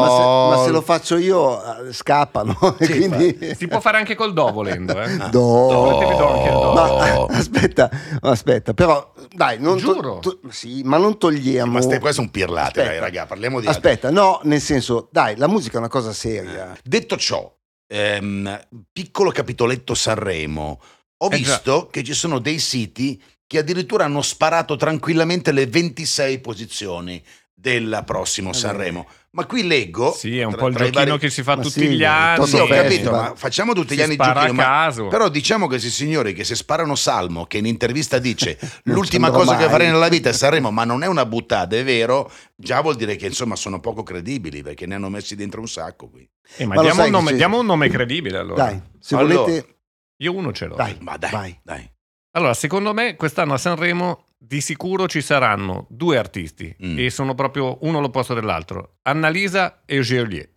Ma 0.00 0.08
se, 0.08 0.16
so- 0.16 0.48
ma 0.50 0.56
se 0.64 0.70
lo 0.70 0.80
faccio 0.80 1.16
io, 1.16 1.62
eh, 1.86 1.92
scappano. 1.92 2.56
Sì, 2.80 2.86
quindi... 2.98 3.54
Si 3.56 3.68
può 3.68 3.78
fare 3.80 3.98
anche 3.98 4.16
col 4.16 4.32
do 4.32 4.50
volendo, 4.50 5.00
eh. 5.00 5.12
Ah. 5.20 5.26
Do. 5.30 5.38
Do. 5.38 5.68
Do 5.68 6.28
anche 6.28 6.48
il 6.48 6.54
do. 6.54 6.72
Ma 6.72 7.26
aspetta, 7.36 7.88
aspetta, 8.20 8.74
però 8.74 9.12
dai, 9.32 9.60
non 9.60 9.78
to- 9.78 9.92
Giuro. 9.94 10.18
to- 10.18 10.40
sì, 10.50 10.82
ma 10.84 10.96
non 10.96 11.18
togliamo. 11.18 11.70
Ma 11.72 11.80
ste, 11.82 12.00
qua 12.00 12.10
sono 12.10 12.28
pirlate, 12.30 12.80
Aspetta. 12.80 12.88
dai, 12.88 12.98
raga, 12.98 13.26
parliamo 13.26 13.60
di 13.60 13.66
altro. 13.68 13.80
Aspetta, 13.88 14.10
no, 14.10 14.40
nel 14.42 14.60
senso, 14.60 15.06
dai, 15.12 15.36
la 15.36 15.46
musica 15.46 15.76
è 15.76 15.78
una 15.78 15.88
cosa 15.88 16.12
seria. 16.12 16.76
Detto 16.82 17.16
ciò, 17.16 17.48
ehm, 17.92 18.66
piccolo 18.90 19.30
capitoletto 19.30 19.94
Sanremo, 19.94 20.80
ho 21.18 21.26
Eh 21.26 21.30
già. 21.30 21.36
visto 21.36 21.86
che 21.88 22.02
ci 22.02 22.14
sono 22.14 22.38
dei 22.38 22.58
siti 22.58 23.22
che 23.46 23.58
addirittura 23.58 24.06
hanno 24.06 24.22
sparato 24.22 24.76
tranquillamente 24.76 25.52
le 25.52 25.66
26 25.66 26.38
posizioni 26.40 27.22
del 27.52 28.02
prossimo 28.06 28.50
Eh, 28.50 28.54
Sanremo. 28.54 29.06
Ma 29.34 29.46
qui 29.46 29.66
leggo... 29.66 30.12
Sì, 30.12 30.38
è 30.38 30.44
un 30.44 30.50
tra- 30.52 30.60
po' 30.60 30.66
il 30.68 30.74
giochino 30.76 31.04
vari- 31.04 31.18
che 31.18 31.30
si 31.30 31.42
fa 31.42 31.56
Ma 31.56 31.62
tutti 31.62 31.80
sì, 31.80 31.88
gli 31.96 32.04
anni. 32.04 32.46
Sì, 32.46 32.56
ho 32.58 32.66
capito, 32.66 33.10
ma 33.10 33.32
facciamo 33.34 33.72
tutti 33.72 33.94
gli 33.94 33.96
Si 33.96 34.02
anni 34.02 34.12
il 34.12 34.18
giochino, 34.18 34.50
a 34.50 34.52
ma- 34.52 34.62
caso. 34.62 35.06
Però 35.08 35.28
diciamo 35.30 35.66
questi 35.68 35.88
signori 35.88 36.34
che 36.34 36.44
se 36.44 36.54
sparano 36.54 36.94
Salmo, 36.94 37.46
che 37.46 37.56
in 37.56 37.64
intervista 37.64 38.18
dice 38.18 38.58
l'ultima 38.84 39.30
cosa 39.30 39.56
che 39.56 39.62
mai." 39.62 39.70
farei 39.70 39.90
nella 39.90 40.08
vita 40.08 40.28
è 40.28 40.32
Sanremo, 40.34 40.70
ma 40.70 40.84
non 40.84 41.02
è 41.02 41.06
una 41.06 41.24
buttata, 41.24 41.74
è 41.76 41.82
vero, 41.82 42.30
già 42.54 42.82
vuol 42.82 42.96
dire 42.96 43.16
che 43.16 43.24
insomma 43.24 43.56
sono 43.56 43.80
poco 43.80 44.02
credibili 44.02 44.62
perché 44.62 44.84
ne 44.84 44.96
hanno 44.96 45.08
messi 45.08 45.34
dentro 45.34 45.60
un 45.62 45.68
sacco 45.68 46.10
qui. 46.10 46.28
Eh, 46.58 46.66
ma 46.66 46.74
Ma 46.74 46.82
diamo, 46.82 46.98
un 47.00 47.04
che 47.06 47.10
nome, 47.10 47.30
c'è- 47.30 47.36
diamo 47.36 47.58
un 47.58 47.66
nome 47.66 47.88
credibile 47.88 48.36
allora. 48.36 48.64
Dai, 48.64 48.82
se 49.00 49.16
Allora. 49.16 49.40
volete, 49.40 49.76
Io 50.18 50.34
uno 50.34 50.52
ce 50.52 50.66
l'ho. 50.66 50.74
Dai. 50.74 50.96
Ma 51.00 51.16
dai, 51.16 51.30
Vai. 51.30 51.58
dai. 51.62 51.90
Allora, 52.32 52.52
secondo 52.52 52.92
me 52.92 53.16
quest'anno 53.16 53.54
a 53.54 53.58
Sanremo 53.58 54.26
di 54.44 54.60
sicuro 54.60 55.06
ci 55.06 55.20
saranno 55.20 55.86
due 55.88 56.18
artisti 56.18 56.74
Mm. 56.84 56.98
e 56.98 57.10
sono 57.10 57.34
proprio 57.34 57.78
uno 57.82 58.00
l'opposto 58.00 58.34
dell'altro. 58.34 58.96
Annalisa 59.02 59.82
e 59.86 60.00
Geolier. 60.00 60.48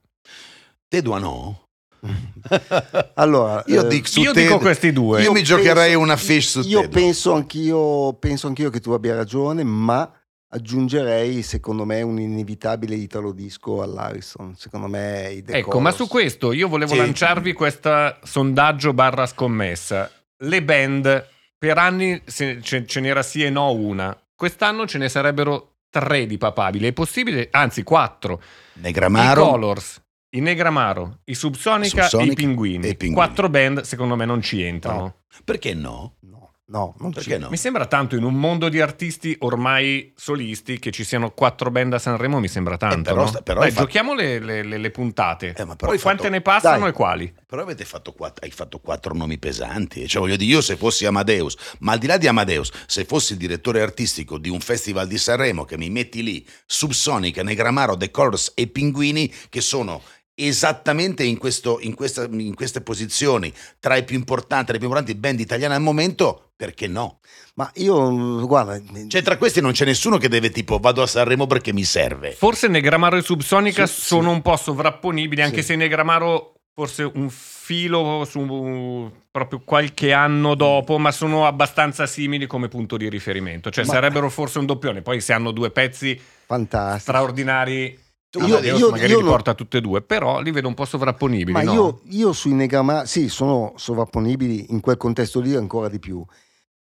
Te 0.88 1.02
no? 1.20 1.68
allora, 3.16 3.64
Io 3.68 3.86
eh, 3.86 3.88
dico- 3.88 4.20
Io 4.20 4.32
te- 4.34 4.42
dico 4.44 4.58
questi 4.60 4.92
due. 4.92 5.22
Io 5.22 5.32
mi 5.32 5.44
giocherei 5.44 5.90
penso- 5.90 6.00
una 6.00 6.16
fish 6.18 6.60
su 6.62 6.68
Io 6.68 6.82
te. 6.82 6.88
penso 6.90 7.34
anch'io, 7.34 8.14
penso 8.14 8.48
anch'io 8.48 8.70
che 8.70 8.80
tu 8.80 8.92
abbia 8.92 9.16
ragione, 9.16 9.64
ma 9.64 10.12
aggiungerei, 10.50 11.42
secondo 11.42 11.86
me, 11.86 12.02
un 12.02 12.20
inevitabile 12.20 12.96
italo 12.96 13.32
disco 13.32 13.82
all'Harrison. 13.82 14.56
Secondo 14.56 14.88
me, 14.88 15.30
i 15.32 15.44
Ecco, 15.46 15.80
ma 15.80 15.90
Chorus. 15.92 15.96
su 16.06 16.08
questo 16.08 16.52
io 16.54 16.68
volevo 16.68 16.92
Sì. 16.94 16.98
lanciarvi 16.98 17.54
questo 17.54 18.18
sondaggio 18.24 18.94
barra 18.94 19.26
scommessa. 19.26 20.10
Le 20.38 20.64
band, 20.64 21.28
per 21.58 21.78
anni 21.78 22.22
se- 22.26 22.62
ce, 22.62 22.86
ce 22.86 23.00
n'era 23.00 23.24
sì 23.24 23.44
e 23.44 23.50
no 23.50 23.72
una. 23.72 24.16
Quest'anno 24.36 24.86
ce 24.86 24.98
ne 24.98 25.10
sarebbero 25.10 25.78
tre 25.90 26.26
di 26.26 26.38
papabili. 26.38 26.88
È 26.88 26.94
possibile, 26.94 27.48
anzi 27.52 27.84
quattro. 27.84 28.42
I 28.76 28.80
Negramaro 28.82 29.46
Colors, 29.50 30.02
i 30.36 30.42
Negramaro, 30.42 31.20
i 31.26 31.34
Subsonica, 31.36 32.04
Subsonica 32.04 32.30
e 32.30 32.34
i 32.34 32.36
Pinguini. 32.36 32.86
e 32.86 32.90
i 32.90 32.96
Pinguini. 32.98 33.14
Quattro 33.14 33.50
band 33.50 33.82
secondo 33.82 34.16
me 34.16 34.26
non 34.26 34.42
ci 34.42 34.62
entrano. 34.62 35.22
Perché 35.44 35.74
no? 35.74 36.16
No, 36.22 36.45
no, 36.68 36.96
non 37.00 37.12
Perché 37.12 37.34
ci- 37.36 37.40
no? 37.40 37.50
Mi 37.50 37.58
sembra 37.58 37.86
tanto 37.86 38.16
in 38.16 38.24
un 38.24 38.34
mondo 38.34 38.70
di 38.70 38.82
artisti 38.82 39.36
ormai 39.42 40.12
solisti 40.16 40.80
che 40.80 40.92
ci 40.92 41.04
siano 41.04 41.32
quattro 41.32 41.70
band 41.70 41.94
a 41.94 42.00
Sanremo, 42.00 42.40
mi 42.40 42.48
sembra 42.48 42.76
tanto. 42.78 42.98
Eh, 42.98 43.14
però 43.14 43.26
no? 43.32 43.42
però 43.44 43.60
Dai, 43.62 43.70
fatto- 43.72 43.84
giochiamo 43.86 44.14
le, 44.16 44.40
le- 44.40 44.64
le- 44.64 44.78
le 44.78 44.92
puntate. 44.92 45.54
Eh, 45.58 45.64
ma 45.64 45.76
però 45.76 45.88
Poi 45.90 45.98
hai 45.98 46.02
quante 46.02 46.24
fatto- 46.24 46.34
ne 46.34 46.42
passano 46.42 46.80
Dai. 46.80 46.90
e 46.90 46.94
quali? 46.94 47.34
Però 47.46 47.62
avete 47.62 47.86
fatto 47.86 48.14
quattro, 48.14 48.44
hai 48.46 48.52
fatto 48.52 48.80
quattro 48.80 49.14
nomi 49.14 49.38
pesanti. 49.38 50.08
Cioè, 50.08 50.22
voglio 50.22 50.36
dire, 50.36 50.52
io 50.54 50.62
se 50.62 50.76
fossi 50.76 51.06
Amadeus, 51.06 51.56
ma 51.80 51.92
al 51.94 52.00
di 52.00 52.08
là 52.08 52.18
di 52.18 52.28
Amadeus, 52.28 52.72
se 52.88 53.06
fossi 53.06 53.34
il 53.34 53.38
direttore 53.40 53.82
artistico 53.82 54.38
di 54.38 54.50
un 54.50 54.60
festival 54.60 55.08
di 55.08 55.18
Sanremo 55.18 55.66
che 55.66 55.78
mi 55.78 55.90
metti 55.90 56.24
lì 56.24 56.46
Subsonica, 56.66 57.44
Negramaro, 57.44 57.96
The 57.96 58.12
Colors 58.12 58.52
e 58.56 58.68
Pinguini, 58.68 59.32
che 59.50 59.62
sono 59.62 60.02
esattamente 60.36 61.24
in, 61.24 61.38
questo- 61.38 61.80
in 61.82 61.96
questa- 61.96 62.28
in 62.30 62.54
queste 62.54 62.82
posizioni 62.82 63.52
tra 63.80 63.96
i 63.96 64.04
più 64.04 64.16
importanti, 64.18 64.72
le 64.74 64.78
più 64.78 64.88
importanti 64.88 65.16
band 65.18 65.40
italiane 65.40 65.76
al 65.76 65.82
momento, 65.82 66.52
perché 66.56 66.88
no? 66.88 67.20
Ma 67.56 67.70
io, 67.76 68.46
guarda, 68.46 68.80
Cioè, 69.08 69.22
tra 69.22 69.38
questi 69.38 69.62
non 69.62 69.72
c'è 69.72 69.86
nessuno 69.86 70.18
che 70.18 70.28
deve 70.28 70.50
tipo 70.50 70.78
vado 70.78 71.02
a 71.02 71.08
Sanremo 71.08 71.48
perché 71.48 71.72
mi 71.74 71.84
serve. 71.86 72.32
Forse 72.34 72.68
Negramaro 72.68 73.16
e 73.16 73.22
Subsonica 73.22 73.86
Sì, 73.88 74.02
sono 74.02 74.30
sì. 74.30 74.36
un 74.36 74.42
po' 74.42 74.56
sovrapponibili, 74.58 75.42
anche 75.42 75.62
Sì. 75.62 75.68
se 75.68 75.76
Negramaro 75.78 76.52
forse 76.74 77.10
un 77.14 77.30
filo 77.30 78.26
su 78.30 79.10
proprio 79.32 79.62
qualche 79.64 80.12
anno 80.12 80.56
dopo, 80.56 80.98
ma 80.98 81.12
sono 81.12 81.46
abbastanza 81.48 82.06
simili 82.06 82.46
come 82.48 82.68
punto 82.68 82.98
di 82.98 83.08
riferimento. 83.08 83.70
Cioè 83.70 83.86
Ma- 83.86 83.94
sarebbero 83.94 84.30
forse 84.30 84.60
un 84.60 84.66
doppione. 84.66 85.02
Poi 85.02 85.22
se 85.22 85.32
hanno 85.32 85.52
due 85.52 85.72
pezzi 85.72 86.20
fantastico. 86.46 87.00
straordinari, 87.00 87.98
Io- 88.40 88.46
Amadeus 88.46 88.80
io- 88.80 88.90
magari 88.90 89.12
io 89.12 89.18
li 89.18 89.24
non- 89.24 89.32
porta 89.32 89.54
tutte 89.54 89.78
e 89.78 89.82
due, 89.82 90.02
però 90.02 90.42
li 90.42 90.52
vedo 90.52 90.68
un 90.68 90.74
po' 90.74 90.86
sovrapponibili. 90.86 91.52
Ma 91.52 91.62
no? 91.64 91.74
io, 91.74 92.02
io 92.10 92.34
sui 92.34 92.54
Negramaro, 92.54 93.06
sì, 93.06 93.30
sono 93.30 93.74
sovrapponibili 93.78 94.68
in 94.72 94.80
quel 94.82 94.98
contesto 94.98 95.40
lì 95.40 95.56
ancora 95.56 95.88
di 95.90 96.00
più. 96.00 96.24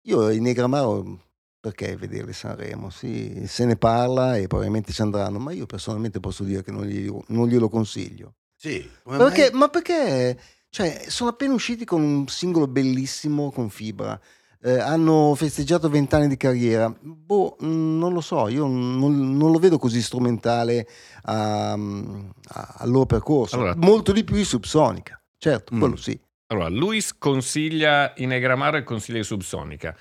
Io 0.03 0.29
i 0.29 0.39
Negramaro, 0.39 1.19
perché 1.59 1.95
vederli 1.95 2.33
Sanremo? 2.33 2.89
Sì, 2.89 3.43
se 3.47 3.65
ne 3.65 3.75
parla 3.75 4.37
e 4.37 4.47
probabilmente 4.47 4.91
ci 4.93 5.01
andranno, 5.01 5.39
ma 5.39 5.51
io 5.51 5.65
personalmente 5.65 6.19
posso 6.19 6.43
dire 6.43 6.63
che 6.63 6.71
non, 6.71 6.85
gli- 6.85 7.11
non 7.27 7.47
glielo 7.47 7.69
consiglio. 7.69 8.35
Sì, 8.55 8.89
come 9.03 9.17
Perché, 9.17 9.49
mai? 9.51 9.59
ma 9.59 9.67
perché? 9.67 10.39
Cioè, 10.69 11.05
sono 11.07 11.29
appena 11.29 11.53
usciti 11.53 11.85
con 11.85 12.01
un 12.01 12.27
singolo 12.27 12.67
bellissimo 12.67 13.51
con 13.51 13.69
Fibra. 13.69 14.19
Eh, 14.59 14.79
hanno 14.79 15.33
festeggiato 15.35 15.87
vent'anni 15.87 16.27
di 16.27 16.35
carriera. 16.37 16.91
Boh, 16.99 17.55
mh, 17.59 17.65
non 17.67 18.11
lo 18.11 18.21
so, 18.21 18.47
io 18.47 18.65
non, 18.65 19.37
non 19.37 19.51
lo 19.51 19.59
vedo 19.59 19.77
così 19.77 20.01
strumentale 20.01 20.87
a- 21.23 21.73
a- 21.73 22.75
al 22.79 22.89
loro 22.89 23.05
percorso. 23.05 23.55
Allora- 23.55 23.75
Molto 23.75 24.11
di 24.11 24.23
più 24.23 24.35
i 24.35 24.43
Subsonica. 24.43 25.21
Certo, 25.37 25.75
Mm. 25.75 25.79
quello 25.79 25.95
sì. 25.95 26.19
Allora, 26.47 26.69
Luis 26.69 27.15
consiglia 27.17 28.13
i 28.17 28.25
Negramaro 28.25 28.77
e 28.77 28.83
consiglia 28.83 29.19
i 29.19 29.23
Subsonica. 29.23 29.95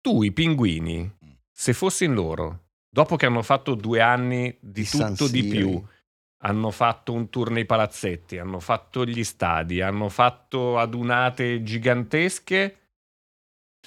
Tu, 0.00 0.22
i 0.22 0.32
pinguini, 0.32 1.10
se 1.50 1.72
fossi 1.72 2.04
in 2.04 2.14
loro, 2.14 2.60
dopo 2.88 3.16
che 3.16 3.26
hanno 3.26 3.42
fatto 3.42 3.74
due 3.74 4.00
anni 4.00 4.56
di, 4.60 4.82
Di 4.82 4.88
tutto 4.88 5.28
di 5.28 5.44
più, 5.44 5.82
hanno 6.42 6.70
fatto 6.70 7.12
un 7.12 7.28
tour 7.28 7.50
nei 7.50 7.64
palazzetti, 7.66 8.38
hanno 8.38 8.60
fatto 8.60 9.04
gli 9.04 9.24
stadi, 9.24 9.80
hanno 9.80 10.08
fatto 10.08 10.78
adunate 10.78 11.62
gigantesche, 11.62 12.76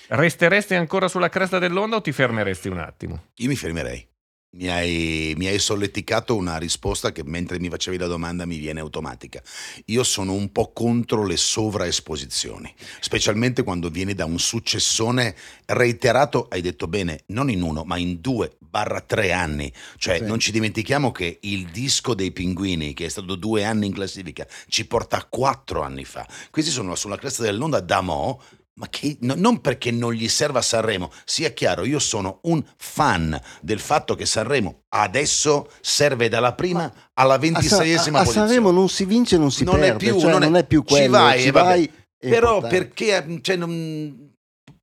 resteresti 0.07 0.75
ancora 0.75 1.07
sulla 1.07 1.29
cresta 1.29 1.59
dell'onda 1.59 1.97
o 1.97 2.01
ti 2.01 2.11
fermeresti 2.11 2.67
un 2.69 2.79
attimo? 2.79 3.23
Io 3.37 3.47
mi 3.47 3.55
fermerei. 3.55 4.07
Mi 4.49 4.69
hai, 4.69 5.33
mi 5.37 5.45
hai 5.47 5.59
solleticato 5.59 6.33
una 6.33 6.57
risposta 6.57 7.11
che 7.11 7.21
mentre 7.23 7.59
mi 7.59 7.69
facevi 7.69 7.97
la 7.97 8.07
domanda 8.07 8.45
mi 8.45 8.57
viene 8.57 8.79
automatica. 8.79 9.43
Io 9.87 10.03
sono 10.03 10.31
un 10.31 10.51
po' 10.53 10.71
contro 10.71 11.25
le 11.25 11.35
sovraesposizioni, 11.35 12.73
specialmente 13.01 13.63
quando 13.63 13.89
vieni 13.89 14.13
da 14.13 14.23
un 14.23 14.39
successone 14.39 15.35
reiterato, 15.65 16.47
hai 16.49 16.61
detto 16.61 16.87
bene, 16.87 17.23
non 17.27 17.49
in 17.49 17.61
uno, 17.61 17.83
ma 17.83 17.97
in 17.97 18.21
due 18.21 18.55
barra 18.57 19.01
tre 19.01 19.33
anni. 19.33 19.71
Cioè 19.97 20.19
Sì. 20.19 20.23
non 20.23 20.39
ci 20.39 20.51
dimentichiamo 20.51 21.11
che 21.11 21.39
il 21.41 21.67
disco 21.67 22.13
dei 22.15 22.31
pinguini, 22.31 22.93
che 22.93 23.05
è 23.05 23.09
stato 23.09 23.35
due 23.35 23.65
anni 23.65 23.87
in 23.87 23.93
classifica, 23.93 24.47
ci 24.69 24.87
porta 24.87 25.17
a 25.17 25.25
quattro 25.25 25.81
anni 25.81 26.05
fa. 26.05 26.25
Questi 26.49 26.71
sono 26.71 26.95
sulla 26.95 27.17
cresta 27.17 27.43
dell'onda 27.43 27.81
da 27.81 28.01
mo', 28.01 28.41
ma 28.77 28.87
che, 28.89 29.17
no- 29.21 29.33
non 29.35 29.59
perché 29.61 29.89
non 29.91 30.13
gli 30.13 30.27
serva 30.27 30.61
Sanremo, 30.61 31.11
sia 31.25 31.49
chiaro, 31.51 31.83
io 31.83 31.99
sono 31.99 32.39
un 32.43 32.63
fan 32.77 33.39
del 33.61 33.79
fatto 33.79 34.15
che 34.15 34.25
Sanremo 34.25 34.83
adesso 34.89 35.69
serve 35.81 36.29
dalla 36.29 36.53
prima 36.53 36.91
alla 37.13 37.33
A, 37.33 37.37
Sa- 37.37 37.39
ventiseiesima 37.39 38.17
a- 38.17 38.21
a 38.21 38.23
posizione. 38.23 38.47
Sanremo 38.49 38.71
non 38.71 38.87
si 38.89 39.05
vince, 39.05 39.37
non 39.37 39.51
si 39.51 39.63
Non 39.63 39.77
è 39.77 39.79
perde, 39.79 39.97
più- 39.97 40.19
cioè 40.19 40.31
non 40.31 40.41
non, 40.41 40.55
è- 40.55 40.59
è, 40.59 40.65
più 40.65 40.81
ci 40.85 40.93
quello. 40.93 41.11
vai, 41.11 41.41
ci 41.41 41.47
e 41.47 41.51
vabbè. 41.51 41.65
vai, 41.67 41.91
è 42.19 42.29
Però 42.29 42.55
importante. 42.55 42.77
perché 42.87 43.39
cioè, 43.41 43.55
non- 43.55 44.25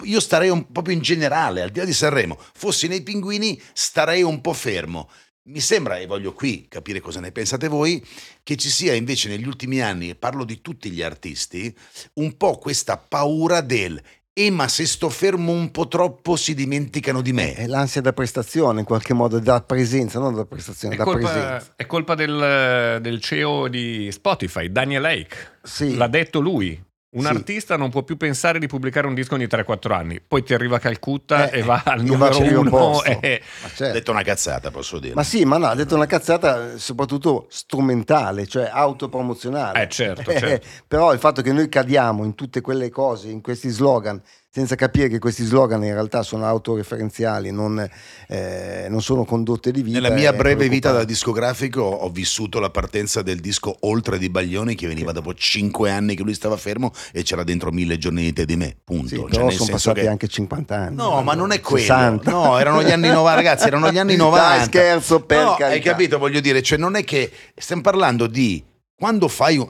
io 0.05 0.21
starei 0.21 0.49
un 0.51 0.71
po' 0.73 0.83
più 0.83 0.93
in 0.93 1.01
generale, 1.01 1.63
al 1.63 1.71
di 1.71 1.79
là 1.79 1.85
di 1.85 1.93
Sanremo, 1.93 2.37
fossi 2.55 2.89
nei 2.89 3.03
pinguini 3.03 3.61
starei 3.73 4.23
un 4.23 4.41
po' 4.41 4.53
fermo. 4.53 5.09
Mi 5.47 5.61
sembra, 5.61 5.99
e 5.99 6.07
voglio 6.07 6.33
qui 6.33 6.67
capire 6.69 7.01
cosa 7.01 7.21
ne 7.21 7.31
pensate 7.31 7.69
voi, 7.69 8.03
che 8.43 8.57
ci 8.57 8.71
sia 8.71 8.95
invece 8.95 9.29
negli 9.29 9.47
ultimi 9.47 9.83
anni, 9.83 10.09
e 10.09 10.15
parlo 10.15 10.43
di 10.43 10.63
tutti 10.63 10.91
gli 10.91 11.03
artisti, 11.03 11.75
un 12.15 12.37
po' 12.39 12.57
questa 12.57 12.97
paura 12.97 13.61
del 13.61 14.01
eh 14.37 14.51
ma 14.51 14.67
se 14.67 14.85
sto 14.85 15.11
fermo 15.11 15.53
un 15.53 15.71
po' 15.71 15.87
troppo 15.87 16.35
si 16.35 16.55
dimenticano 16.55 17.21
di 17.21 17.33
me. 17.33 17.55
È 17.55 17.67
l'ansia 17.67 18.01
da 18.01 18.13
prestazione, 18.13 18.81
in 18.81 18.87
qualche 18.87 19.15
modo, 19.15 19.39
da 19.39 19.61
presenza, 19.63 20.19
non 20.19 20.35
da 20.35 20.45
prestazione, 20.45 20.95
È 20.95 20.99
da 20.99 21.05
colpa, 21.05 21.31
presenza. 21.31 21.73
è 21.77 21.87
colpa 21.87 22.15
del, 22.17 22.99
del 23.01 23.21
CEO 23.21 23.69
di 23.69 24.11
Spotify, 24.11 24.73
Daniel 24.73 25.03
Lake. 25.03 25.59
Sì. 25.63 25.95
L'ha 25.95 26.09
detto 26.09 26.41
lui. 26.41 26.83
Un 27.15 27.23
Sì. 27.23 27.27
artista 27.29 27.77
non 27.77 27.91
può 27.91 28.03
più 28.03 28.17
pensare 28.17 28.59
di 28.59 28.67
pubblicare 28.67 29.07
un 29.07 29.15
disco 29.15 29.35
ogni 29.35 29.47
3-4 29.47 29.93
anni. 29.95 30.21
Poi 30.21 30.43
ti 30.43 30.53
arriva 30.53 30.79
Calcutta 30.81 31.49
Eh, 31.49 31.61
e 31.61 31.63
va 31.63 31.83
al 31.85 32.03
numero 32.03 32.39
uno. 32.39 32.71
posto. 32.71 33.09
e- 33.21 33.41
Ma 33.63 33.67
Ha 33.69 33.71
certo. 33.73 33.93
detto 33.93 34.11
una 34.11 34.23
cazzata, 34.23 34.71
posso 34.73 34.99
dire. 34.99 35.15
Ma 35.15 35.23
sì, 35.23 35.45
ma 35.45 35.57
no, 35.59 35.67
ha 35.67 35.75
detto 35.77 35.95
una 35.95 36.07
cazzata 36.07 36.73
eh, 36.73 36.79
soprattutto 36.79 37.47
strumentale, 37.51 38.47
cioè 38.47 38.69
autopromozionale. 38.73 39.83
Eh, 39.85 39.89
certo, 39.89 40.29
Eh, 40.31 40.39
certo. 40.39 40.67
Però 40.89 41.13
il 41.13 41.19
fatto 41.21 41.41
che 41.43 41.53
noi 41.53 41.69
cadiamo 41.69 42.25
in 42.25 42.35
tutte 42.35 42.61
quelle 42.61 42.91
cose, 42.91 43.29
in 43.29 43.41
questi 43.43 43.69
slogan, 43.69 44.21
senza 44.55 44.77
capire 44.77 45.09
che 45.09 45.19
questi 45.19 45.43
slogan 45.43 45.83
in 45.83 45.95
realtà 45.95 46.23
sono 46.23 46.47
autoreferenziali, 46.47 47.51
non, 47.51 47.85
eh, 48.29 48.87
non 48.89 49.03
sono 49.03 49.25
condotte 49.25 49.73
di 49.73 49.83
vita. 49.83 49.99
Nella 49.99 50.15
mia 50.15 50.33
breve 50.33 50.69
vita 50.69 50.93
da 50.93 51.03
discografico 51.03 51.81
ho 51.81 52.09
vissuto 52.09 52.61
la 52.61 52.71
partenza 52.71 53.21
del 53.23 53.41
disco 53.41 53.77
Oltre 53.81 54.17
di 54.17 54.31
Baglioni 54.31 54.77
che 54.77 54.87
veniva 54.87 55.11
dopo 55.11 55.35
cinque 55.35 55.91
anni 55.91 56.15
che 56.15 56.23
lui 56.23 56.35
stava 56.35 56.57
fermo 56.57 56.93
e 57.11 57.25
c'era 57.25 57.43
dentro 57.43 57.73
mille 57.73 57.99
giorni 57.99 58.23
di 58.23 58.33
te 58.33 58.45
di 58.45 58.55
me, 58.55 58.77
punto. 58.85 59.09
Sì, 59.09 59.17
Cioè, 59.17 59.29
però 59.29 59.51
sono 59.51 59.71
passati 59.73 60.01
che- 60.03 60.07
anche 60.07 60.29
50 60.29 60.77
anni. 60.77 60.95
No, 60.95 61.21
ma 61.23 61.35
non 61.35 61.51
è 61.51 61.61
quello. 61.61 61.79
60. 61.85 62.31
No, 62.31 62.57
erano 62.57 62.81
gli 62.85 62.93
anni 62.93 63.09
90, 63.09 63.35
ragazzi, 63.35 63.67
erano 63.67 63.91
gli 63.91 63.99
anni 63.99 64.15
90. 64.15 64.49
Dai, 64.57 64.65
scherzo, 64.67 65.21
per 65.23 65.43
no, 65.43 65.55
carità. 65.57 65.67
hai 65.67 65.81
capito, 65.81 66.17
voglio 66.19 66.39
dire, 66.39 66.63
cioè 66.63 66.79
non 66.79 66.95
è 66.95 67.03
che 67.03 67.29
stiamo 67.57 67.83
parlando 67.83 68.29
di 68.29 68.63
quando 68.97 69.27
fai 69.27 69.59
un 69.59 69.69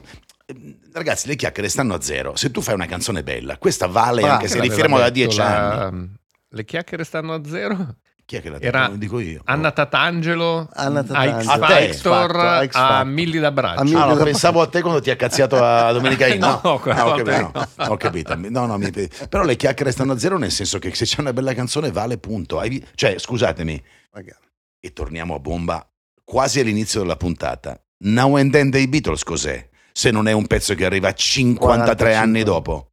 Ragazzi, 0.95 1.27
le 1.27 1.35
chiacchiere 1.35 1.67
stanno 1.67 1.93
a 1.93 2.01
zero. 2.01 2.37
Se 2.37 2.51
tu 2.51 2.61
fai 2.61 2.73
una 2.73 2.85
canzone 2.85 3.21
bella, 3.21 3.57
questa 3.57 3.85
vale 3.87 4.21
Bravo. 4.21 4.35
anche 4.35 4.47
se 4.47 4.69
fermo 4.69 4.97
da 4.97 5.09
dieci 5.09 5.37
la- 5.37 5.87
anni. 5.87 6.13
Le 6.49 6.63
chiacchiere 6.63 7.03
stanno 7.03 7.33
a 7.33 7.41
zero. 7.45 7.95
Chi 8.23 8.37
è 8.37 8.41
che 8.41 8.47
l'ha 8.49 8.57
detto? 8.57 8.65
Era 8.77 8.87
dico 8.95 9.19
io. 9.19 9.41
Anna 9.43 9.71
Tatangelo 9.71 10.69
Anna 10.73 11.01
a 11.01 11.03
X 11.03 11.07
Tatangelo. 11.45 11.51
A 11.51 11.67
te. 11.67 11.91
X 11.91 11.95
Factor, 12.01 12.35
a, 12.37 12.65
X 12.65 12.71
Factor. 12.71 13.05
Milli 13.07 13.39
d'Abbraccio. 13.39 13.79
A 13.81 13.83
Milli 13.83 13.95
Ah, 13.97 14.05
no, 14.05 14.15
da- 14.15 14.23
pensavo 14.23 14.61
a 14.61 14.67
te 14.67 14.81
quando 14.81 15.01
ti 15.01 15.09
ha 15.11 15.15
cazziato 15.17 15.61
a 15.61 15.91
Domenica 15.93 16.27
In. 16.27 16.39
No, 16.39 16.61
No, 16.63 16.79
quella 16.79 17.01
Ah, 17.01 17.07
ho, 17.07 17.15
capito, 17.17 17.39
no. 17.41 17.51
no, 17.75 17.85
ho 17.91 17.97
capito. 17.97 18.35
No, 18.35 18.65
no, 18.65 18.77
mi- 18.77 18.89
però 19.29 19.43
le 19.43 19.55
chiacchiere 19.57 19.91
stanno 19.91 20.13
a 20.13 20.17
zero 20.17 20.37
nel 20.37 20.51
senso 20.51 20.79
che 20.79 20.95
se 20.95 21.03
c'è 21.05 21.19
una 21.19 21.33
bella 21.33 21.53
canzone 21.53 21.91
vale 21.91 22.17
punto. 22.17 22.61
Cioè, 22.95 23.19
scusatemi, 23.19 23.83
Ragazzi, 24.11 24.39
e 24.79 24.93
torniamo 24.93 25.35
a 25.35 25.39
bomba 25.39 25.85
quasi 26.23 26.61
all'inizio 26.61 27.01
della 27.01 27.17
puntata. 27.17 27.77
Now 28.05 28.37
and 28.37 28.51
Then 28.51 28.69
dei 28.69 28.87
Beatles 28.87 29.23
cos'è? 29.23 29.69
Se 29.97 30.11
non 30.11 30.27
è 30.27 30.33
un 30.33 30.45
pezzo 30.45 30.75
che 30.75 30.83
arriva 30.83 31.13
53 31.13 31.57
45. 31.57 32.13
anni 32.15 32.43
dopo. 32.43 32.89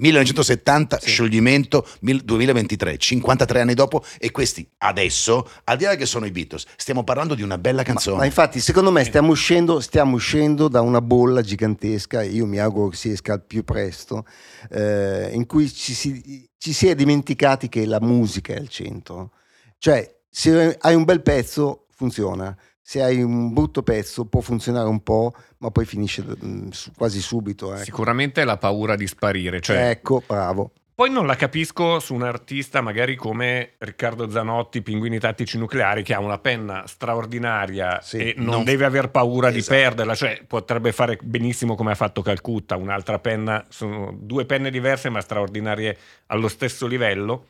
1970, 0.00 0.98
Sì. 1.00 1.08
scioglimento, 1.10 1.84
mil- 2.02 2.22
2023, 2.22 2.96
53 2.96 3.60
anni 3.60 3.74
dopo 3.74 4.02
e 4.18 4.30
questi 4.30 4.66
adesso, 4.78 5.50
al 5.64 5.76
di 5.76 5.84
là 5.84 5.96
che 5.96 6.06
sono 6.06 6.24
i 6.26 6.30
Beatles, 6.30 6.64
stiamo 6.76 7.02
parlando 7.02 7.34
di 7.34 7.42
una 7.42 7.58
bella 7.58 7.78
Ma, 7.78 7.82
canzone. 7.82 8.16
ma 8.18 8.24
infatti, 8.24 8.60
secondo 8.60 8.92
me, 8.92 9.02
stiamo 9.04 9.32
uscendo, 9.32 9.80
stiamo 9.80 10.14
uscendo 10.14 10.68
da 10.68 10.80
una 10.80 11.00
bolla 11.02 11.42
gigantesca. 11.42 12.22
Io 12.22 12.46
mi 12.46 12.58
auguro 12.60 12.90
che 12.90 12.96
si 12.96 13.10
esca 13.10 13.32
al 13.34 13.44
più 13.44 13.64
presto, 13.64 14.24
eh, 14.70 15.30
in 15.32 15.44
cui 15.46 15.68
ci 15.70 15.92
si, 15.92 16.48
ci 16.56 16.72
si 16.72 16.86
è 16.86 16.94
dimenticati 16.94 17.68
che 17.68 17.84
la 17.86 18.00
musica 18.00 18.54
è 18.54 18.56
al 18.58 18.68
centro. 18.68 19.32
Cioè, 19.78 20.18
se 20.30 20.78
hai 20.80 20.94
un 20.94 21.02
bel 21.04 21.22
pezzo, 21.22 21.86
funziona. 21.92 22.56
Se 22.80 23.02
hai 23.02 23.22
un 23.22 23.52
brutto 23.52 23.82
pezzo, 23.82 24.24
può 24.24 24.40
funzionare 24.40 24.88
un 24.88 25.02
po', 25.02 25.32
ma 25.60 25.70
poi 25.70 25.84
finisce 25.84 26.24
mm, 26.24 26.68
quasi 26.96 27.20
subito. 27.20 27.72
ecco. 27.74 27.84
Sicuramente 27.84 28.44
la 28.44 28.56
paura 28.56 28.96
di 28.96 29.06
sparire. 29.06 29.60
Cioè, 29.60 29.90
Ecco, 29.90 30.22
bravo. 30.26 30.72
Poi 30.94 31.08
non 31.10 31.26
la 31.26 31.34
capisco 31.34 31.98
su 31.98 32.12
un 32.12 32.22
artista 32.24 32.82
magari 32.82 33.16
come 33.16 33.72
Riccardo 33.78 34.28
Zanotti, 34.28 34.82
Pinguini 34.82 35.18
Tattici 35.18 35.56
Nucleari, 35.56 36.02
che 36.02 36.12
ha 36.12 36.20
una 36.20 36.36
penna 36.38 36.86
straordinaria 36.86 38.00
Sì, 38.02 38.18
e 38.18 38.34
non, 38.36 38.46
non- 38.56 38.64
deve 38.64 38.84
aver 38.84 39.10
paura 39.10 39.50
di 39.50 39.58
Esatto. 39.58 39.78
perderla, 39.80 40.14
cioè 40.14 40.44
potrebbe 40.46 40.92
fare 40.92 41.18
benissimo 41.22 41.74
come 41.74 41.92
ha 41.92 41.94
fatto 41.94 42.20
Calcutta, 42.20 42.76
un'altra 42.76 43.18
penna, 43.18 43.64
sono 43.70 44.14
due 44.14 44.44
penne 44.44 44.70
diverse 44.70 45.08
ma 45.08 45.22
straordinarie 45.22 45.96
allo 46.26 46.48
stesso 46.48 46.86
livello. 46.86 47.46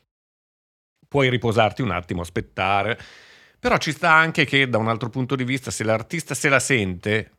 Puoi 1.08 1.28
riposarti 1.28 1.82
un 1.82 1.90
attimo, 1.90 2.20
aspettare. 2.20 2.96
Però 3.58 3.76
ci 3.78 3.90
sta 3.90 4.12
anche 4.12 4.44
che 4.44 4.68
da 4.68 4.78
un 4.78 4.86
altro 4.86 5.10
punto 5.10 5.34
di 5.34 5.42
vista, 5.42 5.72
se 5.72 5.82
l'artista 5.82 6.34
se 6.34 6.48
la 6.48 6.60
sente, 6.60 7.32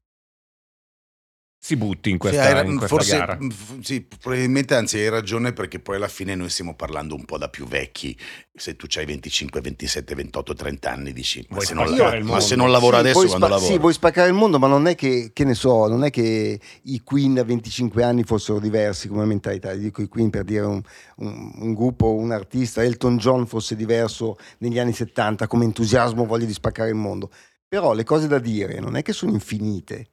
si 1.64 1.78
butti 1.78 2.10
in 2.10 2.16
Sì, 2.16 2.20
questa, 2.22 2.42
hai 2.42 2.54
ra- 2.54 2.64
in 2.64 2.76
questa 2.76 2.88
forse, 2.88 3.18
gara. 3.18 3.38
sì, 3.84 4.02
probabilmente 4.20 4.74
anzi 4.74 4.98
hai 4.98 5.10
ragione 5.10 5.54
perché 5.54 5.80
poi 5.80 5.98
alla 5.98 6.08
fine 6.08 6.34
noi 6.34 6.50
stiamo 6.50 6.74
parlando 6.74 7.14
un 7.14 7.24
po' 7.24 7.38
da 7.38 7.50
più 7.50 7.68
vecchi. 7.68 8.18
Se 8.52 8.76
tu 8.76 8.88
hai 8.98 9.06
25, 9.06 9.62
27, 9.62 10.16
28, 10.16 10.56
30 10.56 10.92
anni 10.92 11.14
dici 11.14 11.46
ma, 11.50 11.60
se 11.60 11.76
non, 11.76 11.88
la- 11.96 12.20
ma 12.24 12.40
se 12.40 12.56
non 12.56 12.72
lavoro 12.72 12.96
Sì, 12.96 13.02
adesso 13.02 13.20
quando 13.28 13.36
spa- 13.46 13.48
lavoro? 13.48 13.72
Sì, 13.74 13.78
vuoi 13.78 13.94
spaccare 13.94 14.28
il 14.30 14.34
mondo, 14.34 14.58
ma 14.58 14.66
non 14.66 14.88
è 14.88 14.96
che, 14.96 15.30
che 15.34 15.44
ne 15.44 15.54
so, 15.54 15.86
non 15.88 16.04
è 16.04 16.10
che 16.10 16.60
i 16.82 17.02
Queen 17.04 17.38
a 17.38 17.44
25 17.44 18.02
anni 18.02 18.24
fossero 18.24 18.60
diversi 18.60 19.08
come 19.08 19.26
mentalità. 19.26 19.72
Dico 19.76 20.02
i 20.02 20.08
Queen 20.08 20.32
per 20.32 20.44
dire 20.44 20.66
un, 20.66 20.82
un- 21.18 21.52
un 21.58 21.74
gruppo, 21.76 22.12
un 22.16 22.32
artista, 22.32 22.82
Elton 22.84 23.18
John 23.18 23.46
fosse 23.46 23.76
diverso 23.76 24.36
negli 24.58 24.80
anni 24.80 24.94
70 24.94 25.46
come 25.46 25.66
entusiasmo, 25.66 26.26
voglia 26.26 26.46
di 26.48 26.54
spaccare 26.54 26.90
il 26.90 26.96
mondo. 26.96 27.30
Però 27.68 27.94
le 27.94 28.04
cose 28.04 28.28
da 28.28 28.40
dire 28.40 28.80
non 28.80 28.96
è 28.96 29.04
che 29.04 29.14
sono 29.14 29.32
infinite. 29.32 30.08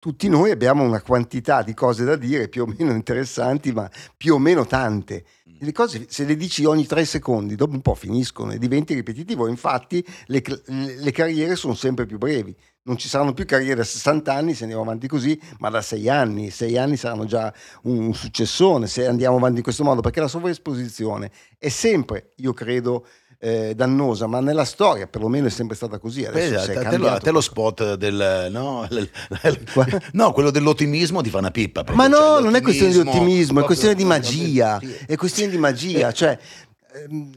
Tutti 0.00 0.28
noi 0.28 0.52
abbiamo 0.52 0.84
una 0.84 1.02
quantità 1.02 1.62
di 1.62 1.74
cose 1.74 2.04
da 2.04 2.14
dire 2.14 2.48
più 2.48 2.62
o 2.62 2.66
meno 2.66 2.92
interessanti, 2.92 3.72
ma 3.72 3.90
più 4.16 4.34
o 4.34 4.38
meno 4.38 4.64
tante. 4.64 5.24
E 5.44 5.64
Le 5.64 5.72
cose, 5.72 6.06
se 6.08 6.24
le 6.24 6.36
dici 6.36 6.64
ogni 6.64 6.86
tre 6.86 7.04
secondi, 7.04 7.56
dopo 7.56 7.74
un 7.74 7.80
po' 7.80 7.96
finiscono 7.96 8.52
e 8.52 8.58
diventi 8.58 8.94
ripetitivo. 8.94 9.48
Infatti, 9.48 10.06
le, 10.26 10.40
le 10.66 11.10
carriere 11.10 11.56
sono 11.56 11.74
sempre 11.74 12.06
più 12.06 12.16
brevi. 12.16 12.54
Non 12.82 12.96
ci 12.96 13.08
saranno 13.08 13.34
più 13.34 13.44
carriere 13.44 13.74
da 13.74 13.82
60 13.82 14.32
anni 14.32 14.54
se 14.54 14.62
andiamo 14.62 14.84
avanti 14.84 15.08
così, 15.08 15.36
ma 15.58 15.68
da 15.68 15.82
6 15.82 16.08
anni. 16.08 16.50
6 16.50 16.78
anni 16.78 16.96
saranno 16.96 17.24
già 17.24 17.52
un, 17.82 17.98
un 17.98 18.14
successone 18.14 18.86
se 18.86 19.04
andiamo 19.04 19.36
avanti 19.36 19.56
in 19.56 19.64
questo 19.64 19.82
modo, 19.82 20.00
perché 20.00 20.20
la 20.20 20.28
sovraesposizione 20.28 21.32
è 21.58 21.70
sempre, 21.70 22.34
io 22.36 22.52
credo, 22.52 23.04
eh, 23.40 23.72
dannosa, 23.74 24.26
ma 24.26 24.40
nella 24.40 24.64
storia 24.64 25.06
perlomeno 25.06 25.46
è 25.46 25.50
sempre 25.50 25.76
stata 25.76 25.98
così. 25.98 26.24
Adesso 26.24 26.72
Beh, 26.72 26.88
te, 26.88 26.96
lo, 26.96 27.18
te 27.18 27.40
spot 27.40 27.94
del 27.94 28.48
no, 28.50 28.86
l- 28.90 28.96
l- 28.98 29.72
Qua- 29.72 29.86
no, 30.12 30.32
quello 30.32 30.50
dell'ottimismo 30.50 31.22
ti 31.22 31.30
fa 31.30 31.38
una 31.38 31.50
pippa. 31.50 31.84
Ma 31.92 32.08
no, 32.08 32.40
non 32.40 32.54
è 32.56 32.62
questione 32.62 32.92
di 32.92 32.98
ottimismo, 32.98 33.60
è 33.60 33.64
questione 33.64 33.94
di 33.94 34.04
magia. 34.04 34.80
È 35.06 35.14
questione 35.16 35.50
di 35.50 35.58
magia, 35.58 36.12
cioè 36.12 36.36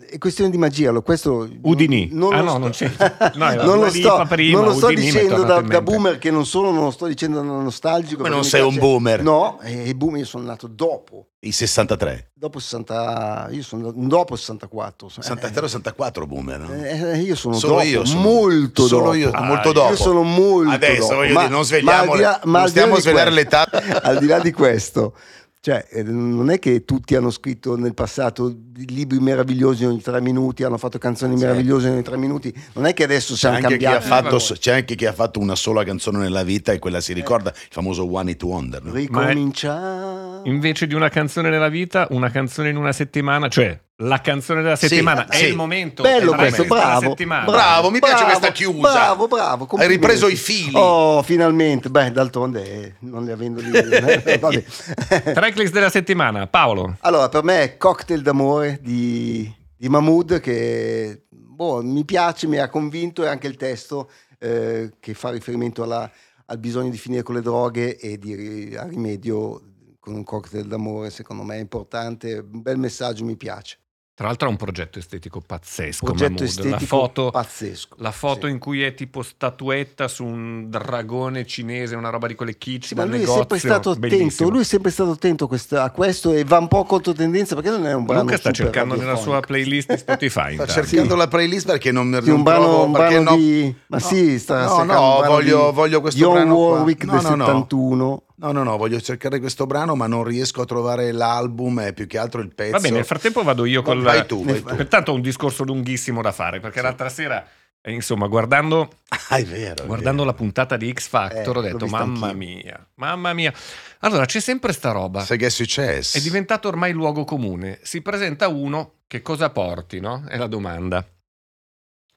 è 0.09 0.17
questione 0.17 0.49
di 0.49 0.57
magia. 0.57 0.91
lo- 0.91 1.01
Questo 1.01 1.47
Udini. 1.61 2.09
non, 2.11 2.33
Ah, 2.33 2.37
lo 2.41 2.43
no, 2.43 2.49
sto- 2.49 2.59
non 2.59 2.69
c'è- 2.71 3.31
no, 3.35 3.53
non 3.65 3.79
lo 3.79 3.89
sto, 3.89 4.25
prima, 4.27 4.57
non 4.59 4.67
lo 4.69 4.73
sto 4.75 4.85
Udini 4.87 5.01
dicendo 5.01 5.43
da, 5.43 5.59
da 5.61 5.81
boomer 5.81 6.17
che 6.17 6.31
non 6.31 6.45
solo 6.45 6.71
non 6.71 6.83
lo 6.85 6.91
sto 6.91 7.05
dicendo 7.07 7.37
da 7.41 7.43
nostalgico. 7.43 8.17
Ma 8.21 8.29
perché 8.29 8.35
non 8.35 8.43
sei 8.45 8.61
un 8.61 8.69
piace- 8.69 8.79
boomer. 8.87 9.23
No, 9.23 9.59
e 9.61 9.89
i 9.89 9.93
boomer 9.93 10.19
io 10.21 10.25
sono 10.25 10.45
nato 10.45 10.67
dopo. 10.67 11.25
I 11.43 11.51
63. 11.51 12.31
Dopo 12.33 12.59
60, 12.59 13.47
io 13.51 13.63
sono 13.63 13.91
dopo 13.93 14.35
64. 14.35 15.09
63 15.09 15.67
64 15.67 16.27
boomer. 16.27 16.59
no? 16.59 16.73
Eh, 16.73 17.17
io 17.19 17.35
sono 17.35 17.55
Solo 17.55 17.73
dopo, 17.75 17.85
io 17.85 18.05
sono- 18.05 18.21
molto 18.21 18.87
solo 18.87 19.03
dopo. 19.05 19.15
io, 19.15 19.31
Ah, 19.31 19.41
molto 19.43 19.67
io 19.69 19.73
dopo. 19.73 19.89
Io 19.89 19.95
sono 19.97 20.23
molto 20.23 20.71
Adesso 20.71 21.01
dopo. 21.01 21.15
voglio 21.15 21.33
Ma- 21.33 21.39
dire, 21.41 21.51
non 21.51 21.59
ma 21.59 21.65
svegliamo, 21.65 22.11
al 22.11 22.17
di 22.17 22.23
là- 22.23 22.39
ma 22.43 22.51
non 22.51 22.61
al 22.61 22.69
stiamo 22.69 22.95
a 22.95 22.99
svelare 22.99 23.31
questo- 23.31 23.57
l'età. 23.67 24.01
al 24.03 24.17
di 24.19 24.25
là 24.27 24.39
di 24.39 24.51
questo, 24.51 25.13
cioè, 25.61 25.85
eh, 25.91 26.01
non 26.03 26.49
è 26.49 26.57
che 26.57 26.85
tutti 26.85 27.15
hanno 27.15 27.29
scritto 27.29 27.77
nel 27.77 27.93
passato 27.93 28.51
libri 28.87 29.19
meravigliosi 29.19 29.85
ogni 29.85 30.01
tre 30.01 30.19
minuti, 30.19 30.63
hanno 30.63 30.77
fatto 30.79 30.97
canzoni 30.97 31.37
Certo. 31.37 31.45
meravigliose 31.53 31.89
ogni 31.89 32.01
tre 32.01 32.17
minuti. 32.17 32.51
Non 32.73 32.87
è 32.87 32.93
che 32.95 33.03
adesso 33.03 33.33
C'è 33.33 33.39
siamo 33.39 33.55
anche, 33.57 33.77
chi 33.77 33.85
ha 33.85 33.99
cambiati. 33.99 34.07
fatto, 34.07 34.53
Eh, 34.53 34.57
c'è 34.57 34.71
anche 34.73 34.95
chi 34.95 35.05
ha 35.05 35.13
fatto 35.13 35.39
una 35.39 35.53
sola 35.55 35.83
canzone 35.83 36.17
nella 36.17 36.41
vita 36.43 36.71
e 36.71 36.79
quella 36.79 36.99
si 36.99 37.13
ricorda, 37.13 37.51
il 37.51 37.67
famoso 37.69 38.11
One 38.11 38.31
It 38.31 38.41
Wonder. 38.41 38.83
no? 38.83 38.91
Ricominciare. 38.91 40.41
invece 40.49 40.87
di 40.87 40.95
una 40.95 41.09
canzone 41.09 41.49
nella 41.49 41.69
vita, 41.69 42.07
una 42.09 42.29
canzone 42.31 42.69
in 42.69 42.77
una 42.77 42.91
settimana, 42.91 43.47
cioè 43.47 43.79
la 44.01 44.19
canzone 44.21 44.61
della 44.61 44.75
settimana 44.75 45.25
Sì, 45.29 45.37
è 45.37 45.43
sì. 45.43 45.49
il 45.49 45.55
momento. 45.55 46.01
Bello 46.03 46.33
questo, 46.33 46.63
della 46.63 46.75
bravo, 46.75 47.09
settimana. 47.09 47.45
Bravo, 47.45 47.89
mi 47.91 47.99
piace 47.99 48.23
Bravo, 48.23 48.29
questa 48.39 48.51
chiusa. 48.51 48.91
Bravo, 48.91 49.27
bravo. 49.27 49.67
Hai 49.77 49.87
ripreso 49.87 50.27
i 50.27 50.35
fili. 50.35 50.71
Oh, 50.75 51.21
finalmente. 51.23 51.89
Beh, 51.89 52.11
d'altronde 52.11 52.63
eh, 52.63 52.93
non 52.99 53.23
li 53.25 53.31
avendo 53.31 53.61
lì. 53.61 53.71
eh, 53.71 54.37
vabbè. 54.39 54.63
Tracklist 55.33 55.73
della 55.73 55.89
settimana, 55.89 56.47
Paolo. 56.47 56.97
Allora, 57.01 57.29
per 57.29 57.43
me 57.43 57.61
è 57.63 57.77
Cocktail 57.77 58.21
d'amore 58.21 58.79
di, 58.81 59.53
di 59.75 59.89
Mahmood 59.89 60.39
che 60.39 61.23
boh, 61.29 61.81
mi 61.83 62.03
piace, 62.05 62.47
mi 62.47 62.57
ha 62.57 62.69
convinto 62.69 63.23
e 63.23 63.27
anche 63.27 63.47
il 63.47 63.55
testo 63.55 64.09
eh, 64.39 64.91
che 64.99 65.13
fa 65.13 65.29
riferimento 65.29 65.83
alla- 65.83 66.09
al 66.47 66.57
bisogno 66.57 66.89
di 66.89 66.97
finire 66.97 67.23
con 67.23 67.35
le 67.35 67.41
droghe 67.41 67.97
e 67.97 68.17
di 68.17 68.75
a 68.75 68.85
rimedio 68.85 69.61
con 70.01 70.15
un 70.15 70.23
cocktail 70.23 70.65
d'amore, 70.65 71.09
secondo 71.11 71.43
me 71.43 71.55
è 71.57 71.59
importante, 71.59 72.33
un 72.51 72.61
bel 72.61 72.77
messaggio, 72.77 73.23
mi 73.23 73.37
piace. 73.37 73.77
Tra 74.21 74.29
l'altro 74.29 74.49
ha 74.49 74.51
un 74.51 74.57
progetto 74.57 74.99
estetico 74.99 75.41
pazzesco. 75.43 76.05
Progetto 76.05 76.29
Mahmood. 76.33 76.47
estetico 76.47 76.75
la 76.79 76.85
foto, 76.85 77.29
pazzesco. 77.31 77.95
la 77.97 78.11
foto 78.11 78.45
Sì. 78.45 78.51
in 78.53 78.59
cui 78.59 78.83
è 78.83 78.93
tipo 78.93 79.23
statuetta 79.23 80.07
su 80.07 80.23
un 80.23 80.69
dragone 80.69 81.43
cinese, 81.47 81.95
una 81.95 82.09
roba 82.11 82.27
di 82.27 82.35
quelle 82.35 82.55
kitsch 82.55 82.89
Sì, 82.89 82.93
ma 82.93 83.03
lui 83.05 83.15
è 83.15 83.17
negozio. 83.21 83.39
sempre 83.39 83.57
stato 83.57 83.89
attento, 83.89 84.15
bellissimo. 84.15 84.49
lui 84.49 84.61
è 84.61 84.63
sempre 84.63 84.91
stato 84.91 85.09
attento 85.09 85.49
a 85.71 85.89
questo, 85.89 86.33
e 86.33 86.43
va 86.43 86.59
un 86.59 86.67
po' 86.67 86.83
contro 86.83 87.13
tendenza 87.13 87.55
perché 87.55 87.71
non 87.71 87.83
è 87.87 87.93
un 87.95 88.05
brano 88.05 88.21
Luca 88.21 88.37
sta 88.37 88.51
cercando 88.51 88.95
nella 88.95 89.15
sua 89.15 89.39
playlist 89.39 89.91
Spotify. 89.95 90.51
Intanto. 90.53 90.71
cercando 90.73 91.13
Sì. 91.13 91.17
la 91.17 91.27
playlist 91.27 91.65
perché 91.65 91.91
non, 91.91 92.19
Sì, 92.21 92.29
un 92.29 92.35
non 92.35 92.43
brano, 92.43 92.83
un 92.83 92.91
brano 92.91 93.21
no- 93.21 93.35
di... 93.35 93.75
Ma 93.87 93.97
no, 93.97 94.03
sì, 94.03 94.37
sta 94.37 94.65
no, 94.65 94.83
no, 94.83 95.19
un 95.21 95.25
voglio, 95.25 95.69
di 95.69 95.75
voglio 95.75 95.99
questo 95.99 96.19
Dionne 96.19 96.35
brano 96.41 96.55
qua. 96.55 96.69
Warwick 96.75 97.03
No, 97.05 97.11
del 97.13 97.21
no. 97.23 97.27
71. 97.45 98.23
No, 98.41 98.51
no, 98.51 98.63
no, 98.63 98.75
voglio 98.75 98.99
cercare 98.99 99.39
questo 99.39 99.67
brano, 99.67 99.95
ma 99.95 100.07
non 100.07 100.23
riesco 100.23 100.61
a 100.63 100.65
trovare 100.65 101.11
l'album 101.11 101.79
e 101.81 101.93
più 101.93 102.07
che 102.07 102.17
altro 102.17 102.41
il 102.41 102.53
pezzo. 102.53 102.71
Va 102.71 102.79
bene, 102.79 102.95
nel 102.95 103.05
frattempo 103.05 103.43
vado 103.43 103.65
io 103.65 103.83
con 103.83 104.01
Vai 104.01 104.25
tu, 104.25 104.43
vai 104.43 104.63
tu. 104.63 104.75
Pertanto 104.75 105.11
ho 105.11 105.15
un 105.15 105.21
discorso 105.21 105.63
lunghissimo 105.63 106.23
da 106.23 106.31
fare, 106.31 106.59
perché 106.59 106.81
l'altra 106.81 107.07
sera, 107.09 107.45
eh, 107.79 107.91
insomma, 107.91 108.25
guardando, 108.25 108.89
Ah, 109.29 109.39
vero. 109.43 109.85
guardando 109.85 110.23
la 110.23 110.33
puntata 110.33 110.75
di 110.75 110.91
X 110.91 111.07
Factor, 111.07 111.55
Eh, 111.57 111.59
ho 111.59 111.61
detto, 111.61 111.85
mamma 111.85 112.29
anch'io." 112.29 112.37
mia, 112.37 112.87
mamma 112.95 113.33
mia. 113.33 113.53
Allora, 113.99 114.25
c'è 114.25 114.39
sempre 114.39 114.73
sta 114.73 114.89
roba. 114.91 115.19
Sai 115.23 115.37
che 115.37 115.45
è 115.45 115.49
successo? 115.49 116.17
È 116.17 116.21
diventato 116.21 116.67
ormai 116.67 116.93
luogo 116.93 117.23
comune. 117.23 117.77
Si 117.83 118.01
presenta 118.01 118.47
uno, 118.47 119.01
che 119.05 119.21
cosa 119.21 119.51
porti, 119.51 119.99
no? 119.99 120.23
È 120.27 120.37
la 120.37 120.47
domanda. 120.47 121.05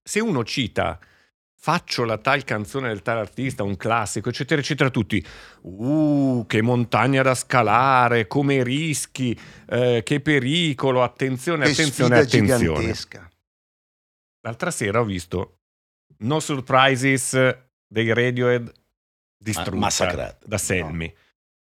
Se 0.02 0.20
uno 0.20 0.42
cita 0.42 0.98
faccio 1.64 2.04
la 2.04 2.18
tal 2.18 2.44
canzone 2.44 2.88
del 2.88 3.00
tal 3.00 3.16
artista, 3.16 3.62
un 3.62 3.78
classico, 3.78 4.28
eccetera, 4.28 4.60
eccetera, 4.60 4.90
tutti, 4.90 5.24
uh, 5.62 6.44
che 6.46 6.60
montagna 6.60 7.22
da 7.22 7.34
scalare, 7.34 8.26
come 8.26 8.62
rischi, 8.62 9.34
eh, 9.70 10.02
che 10.04 10.20
pericolo, 10.20 11.02
attenzione, 11.02 11.64
Che 11.64 11.70
attenzione, 11.70 12.18
attenzione. 12.18 12.58
gigantesca. 12.58 13.30
L'altra 14.42 14.70
sera 14.70 15.00
ho 15.00 15.04
visto 15.04 15.60
No 16.18 16.38
Surprises 16.38 17.32
dei 17.86 18.12
Radiohead 18.12 18.70
distrutta 19.42 19.70
Ma- 19.70 19.86
massacrata. 19.86 20.38
da 20.44 20.58
Selmy. 20.58 21.10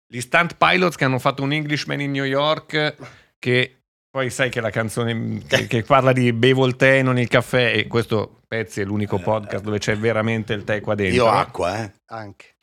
Gli 0.07 0.19
stunt 0.19 0.55
pilots 0.57 0.95
che 0.95 1.03
hanno 1.03 1.19
fatto 1.19 1.43
un 1.43 1.51
Englishman 1.53 2.01
in 2.01 2.09
New 2.09 2.23
York 2.25 2.95
che 3.37 3.83
poi 4.15 4.29
sai 4.29 4.49
che 4.49 4.61
la 4.61 4.69
canzone 4.69 5.41
che, 5.47 5.67
che 5.67 5.83
parla 5.83 6.13
di 6.13 6.31
bevo 6.31 6.65
il 6.65 6.77
tè 6.77 7.01
non 7.01 7.19
il 7.19 7.27
caffè 7.27 7.73
e 7.75 7.85
questo 7.87 8.43
pezzo 8.47 8.79
è 8.79 8.85
l'unico 8.85 9.19
podcast 9.19 9.61
dove 9.61 9.77
c'è 9.77 9.97
veramente 9.97 10.53
il 10.53 10.63
tè 10.63 10.79
qua 10.79 10.95
dentro. 10.95 11.25
Io 11.25 11.29
acqua, 11.29 11.83
eh. 11.83 11.91
Anche. 12.05 12.55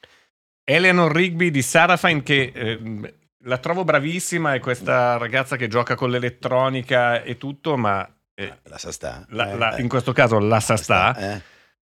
Eleanor 0.64 1.12
Rigby 1.14 1.50
di 1.50 1.60
Sarafine 1.60 2.22
che 2.22 2.52
ehm, 2.54 3.12
la 3.44 3.58
trovo 3.58 3.84
bravissima 3.84 4.54
è 4.54 4.60
questa 4.60 5.18
ragazza 5.18 5.56
che 5.56 5.68
gioca 5.68 5.94
con 5.94 6.08
l'elettronica 6.08 7.22
e 7.22 7.36
tutto 7.36 7.76
ma 7.76 8.08
eh, 8.34 8.60
La 8.62 8.78
sa 8.78 8.90
sta. 8.90 9.26
la- 9.28 9.50
Eh, 9.52 9.56
la- 9.58 9.76
eh. 9.76 9.82
in 9.82 9.88
questo 9.88 10.12
caso 10.12 10.38
la 10.38 10.58
sa 10.60 10.76
sta 10.78 11.14
Eh. 11.34 11.42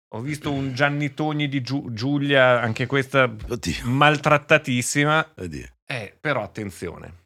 ho 0.10 0.20
visto 0.20 0.52
un 0.52 0.76
Gianni 0.76 1.16
Togni 1.16 1.48
di 1.50 1.62
Giu- 1.62 1.92
Giulia, 1.92 2.62
anche 2.62 2.86
questa 2.86 3.24
Oddio. 3.24 3.74
maltrattatissima. 3.86 5.32
Oddio. 5.38 5.66
Eh, 5.88 6.16
però 6.22 6.44
attenzione. 6.44 7.24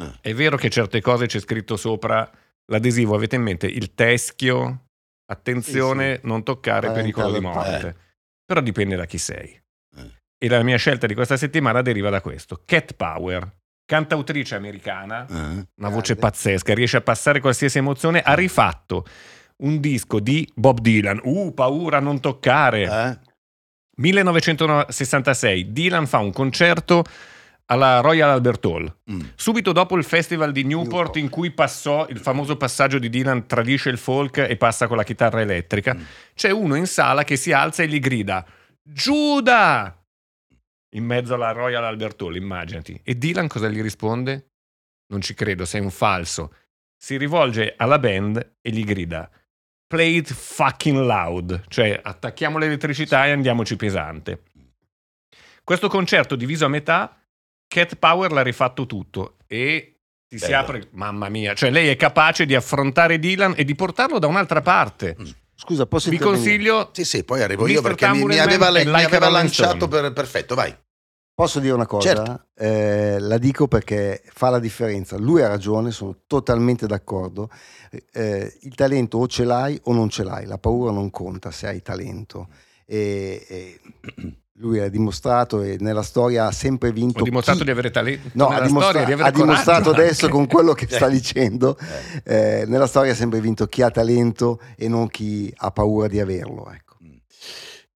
Eh. 0.00 0.12
È 0.20 0.34
vero 0.34 0.56
che 0.56 0.70
certe 0.70 1.00
cose 1.00 1.26
c'è 1.26 1.38
scritto 1.40 1.76
sopra 1.76 2.28
l'adesivo, 2.66 3.14
avete 3.14 3.36
in 3.36 3.42
mente 3.42 3.66
il 3.66 3.94
teschio, 3.94 4.86
attenzione, 5.30 6.14
Sì, 6.14 6.20
sì. 6.20 6.26
non 6.26 6.42
toccare, 6.42 6.88
Parentale 6.88 7.02
pericolo 7.02 7.32
di 7.32 7.40
morte. 7.44 7.96
Però 8.44 8.60
dipende 8.60 8.96
da 8.96 9.04
chi 9.06 9.18
sei. 9.18 9.60
Eh. 9.96 10.10
E 10.38 10.48
la 10.48 10.62
mia 10.62 10.76
scelta 10.76 11.06
di 11.06 11.14
questa 11.14 11.36
settimana 11.36 11.82
deriva 11.82 12.10
da 12.10 12.20
questo. 12.20 12.62
Cat 12.64 12.94
Power, 12.94 13.58
cantautrice 13.84 14.54
americana, 14.54 15.26
Eh. 15.26 15.34
una 15.34 15.88
voce 15.88 16.14
Grande. 16.14 16.20
pazzesca, 16.20 16.74
riesce 16.74 16.96
a 16.96 17.00
passare 17.02 17.40
qualsiasi 17.40 17.78
emozione, 17.78 18.20
ha 18.20 18.34
rifatto 18.34 19.04
un 19.62 19.78
disco 19.80 20.20
di 20.20 20.48
Bob 20.54 20.80
Dylan, 20.80 21.20
uh, 21.22 21.52
paura, 21.52 22.00
non 22.00 22.18
toccare, 22.20 22.82
Eh. 22.84 23.28
1966, 24.00 25.72
Dylan 25.72 26.06
fa 26.06 26.18
un 26.18 26.32
concerto 26.32 27.04
alla 27.70 28.00
Royal 28.00 28.30
Albert 28.30 28.64
Hall. 28.64 28.96
Mm. 29.10 29.20
Subito 29.36 29.72
dopo 29.72 29.96
il 29.96 30.04
festival 30.04 30.50
di 30.52 30.64
Newport, 30.64 30.90
Newport. 30.90 31.16
in 31.16 31.28
cui 31.28 31.50
passò 31.52 32.06
il 32.08 32.18
famoso 32.18 32.56
passaggio 32.56 32.98
di 32.98 33.08
Dylan 33.08 33.46
tradisce 33.46 33.90
il 33.90 33.98
folk 33.98 34.38
e 34.38 34.56
passa 34.56 34.86
con 34.88 34.96
la 34.96 35.04
chitarra 35.04 35.40
elettrica, 35.40 35.94
Mm. 35.94 36.02
c'è 36.34 36.50
uno 36.50 36.74
in 36.74 36.86
sala 36.86 37.22
che 37.24 37.36
si 37.36 37.52
alza 37.52 37.82
e 37.82 37.88
gli 37.88 38.00
grida 38.00 38.44
Giuda! 38.82 39.96
In 40.96 41.04
mezzo 41.04 41.34
alla 41.34 41.52
Royal 41.52 41.84
Albert 41.84 42.20
Hall, 42.22 42.34
immaginati. 42.34 43.00
E 43.04 43.16
Dylan 43.16 43.46
cosa 43.46 43.68
gli 43.68 43.80
risponde? 43.80 44.50
Non 45.12 45.20
ci 45.20 45.34
credo, 45.34 45.64
sei 45.64 45.80
un 45.80 45.90
falso. 45.90 46.54
Si 46.96 47.16
rivolge 47.16 47.74
alla 47.76 47.98
band 48.00 48.54
e 48.60 48.70
gli 48.70 48.84
grida 48.84 49.30
Play 49.86 50.16
it 50.16 50.32
fucking 50.32 50.98
loud, 50.98 51.64
cioè 51.68 51.98
attacchiamo 52.02 52.58
l'elettricità 52.58 53.26
e 53.26 53.30
andiamoci 53.30 53.76
pesante. 53.76 54.42
Questo 55.64 55.88
concerto 55.88 56.36
diviso 56.36 56.64
a 56.64 56.68
metà, 56.68 57.19
Cat 57.70 57.94
Power 57.94 58.32
l'ha 58.32 58.42
rifatto 58.42 58.84
tutto 58.84 59.36
e 59.46 60.00
ti 60.26 60.38
si 60.38 60.46
Bello. 60.46 60.56
apre, 60.56 60.88
mamma 60.90 61.28
mia, 61.28 61.54
cioè 61.54 61.70
lei 61.70 61.86
è 61.86 61.94
capace 61.94 62.44
di 62.44 62.56
affrontare 62.56 63.20
Dylan 63.20 63.54
e 63.56 63.62
di 63.62 63.76
portarlo 63.76 64.18
da 64.18 64.26
un'altra 64.26 64.60
parte. 64.60 65.16
Scusa, 65.54 65.86
posso 65.86 66.10
Vi 66.10 66.18
consiglio 66.18 66.90
Sì, 66.92 67.04
sì, 67.04 67.22
poi 67.22 67.42
arrivo 67.42 67.68
io 67.68 67.80
Mr. 67.80 67.86
perché 67.86 68.08
mi, 68.08 68.24
mi 68.24 68.38
aveva, 68.38 68.72
Man 68.72 68.76
e 68.78 68.84
mi 68.86 69.04
aveva 69.04 69.28
lanciato 69.28 69.86
per, 69.86 70.12
perfetto, 70.12 70.56
vai. 70.56 70.76
Posso 71.32 71.60
dire 71.60 71.72
una 71.72 71.86
cosa? 71.86 72.08
Certo. 72.12 72.46
Eh, 72.56 73.18
la 73.20 73.38
dico 73.38 73.68
perché 73.68 74.20
fa 74.32 74.50
la 74.50 74.58
differenza. 74.58 75.16
Lui 75.16 75.40
ha 75.40 75.46
ragione, 75.48 75.92
sono 75.92 76.22
totalmente 76.26 76.88
d'accordo. 76.88 77.50
Eh, 78.12 78.58
il 78.62 78.74
talento 78.74 79.18
o 79.18 79.28
ce 79.28 79.44
l'hai 79.44 79.78
o 79.84 79.92
non 79.92 80.08
ce 80.08 80.24
l'hai, 80.24 80.44
la 80.44 80.58
paura 80.58 80.90
non 80.90 81.08
conta 81.10 81.52
se 81.52 81.68
hai 81.68 81.82
talento. 81.82 82.48
E, 82.84 83.46
e 83.48 83.80
lui 84.60 84.78
ha 84.78 84.88
dimostrato 84.88 85.62
e 85.62 85.76
nella 85.80 86.02
storia 86.02 86.46
ha 86.46 86.52
sempre 86.52 86.92
vinto. 86.92 87.20
ho 87.20 87.24
dimostrato 87.24 87.58
chi- 87.60 87.64
di 87.64 87.70
avere 87.70 87.90
talento 87.90 88.28
No, 88.34 88.48
nella 88.50 88.62
ha, 88.62 88.66
dimostra- 88.66 88.90
storia, 88.90 89.06
di 89.06 89.12
avere 89.12 89.28
ha 89.28 89.32
dimostrato 89.32 89.90
adesso 89.90 90.24
anche. 90.26 90.36
con 90.36 90.46
quello 90.46 90.72
che 90.74 90.86
sta 90.90 91.08
dicendo. 91.08 91.76
eh, 92.24 92.64
nella 92.66 92.86
storia 92.86 93.12
ha 93.12 93.14
sempre 93.14 93.40
vinto 93.40 93.66
chi 93.66 93.82
ha 93.82 93.90
talento 93.90 94.60
e 94.76 94.88
non 94.88 95.08
chi 95.08 95.52
ha 95.56 95.70
paura 95.70 96.06
di 96.08 96.20
averlo. 96.20 96.70
Ecco. 96.70 96.88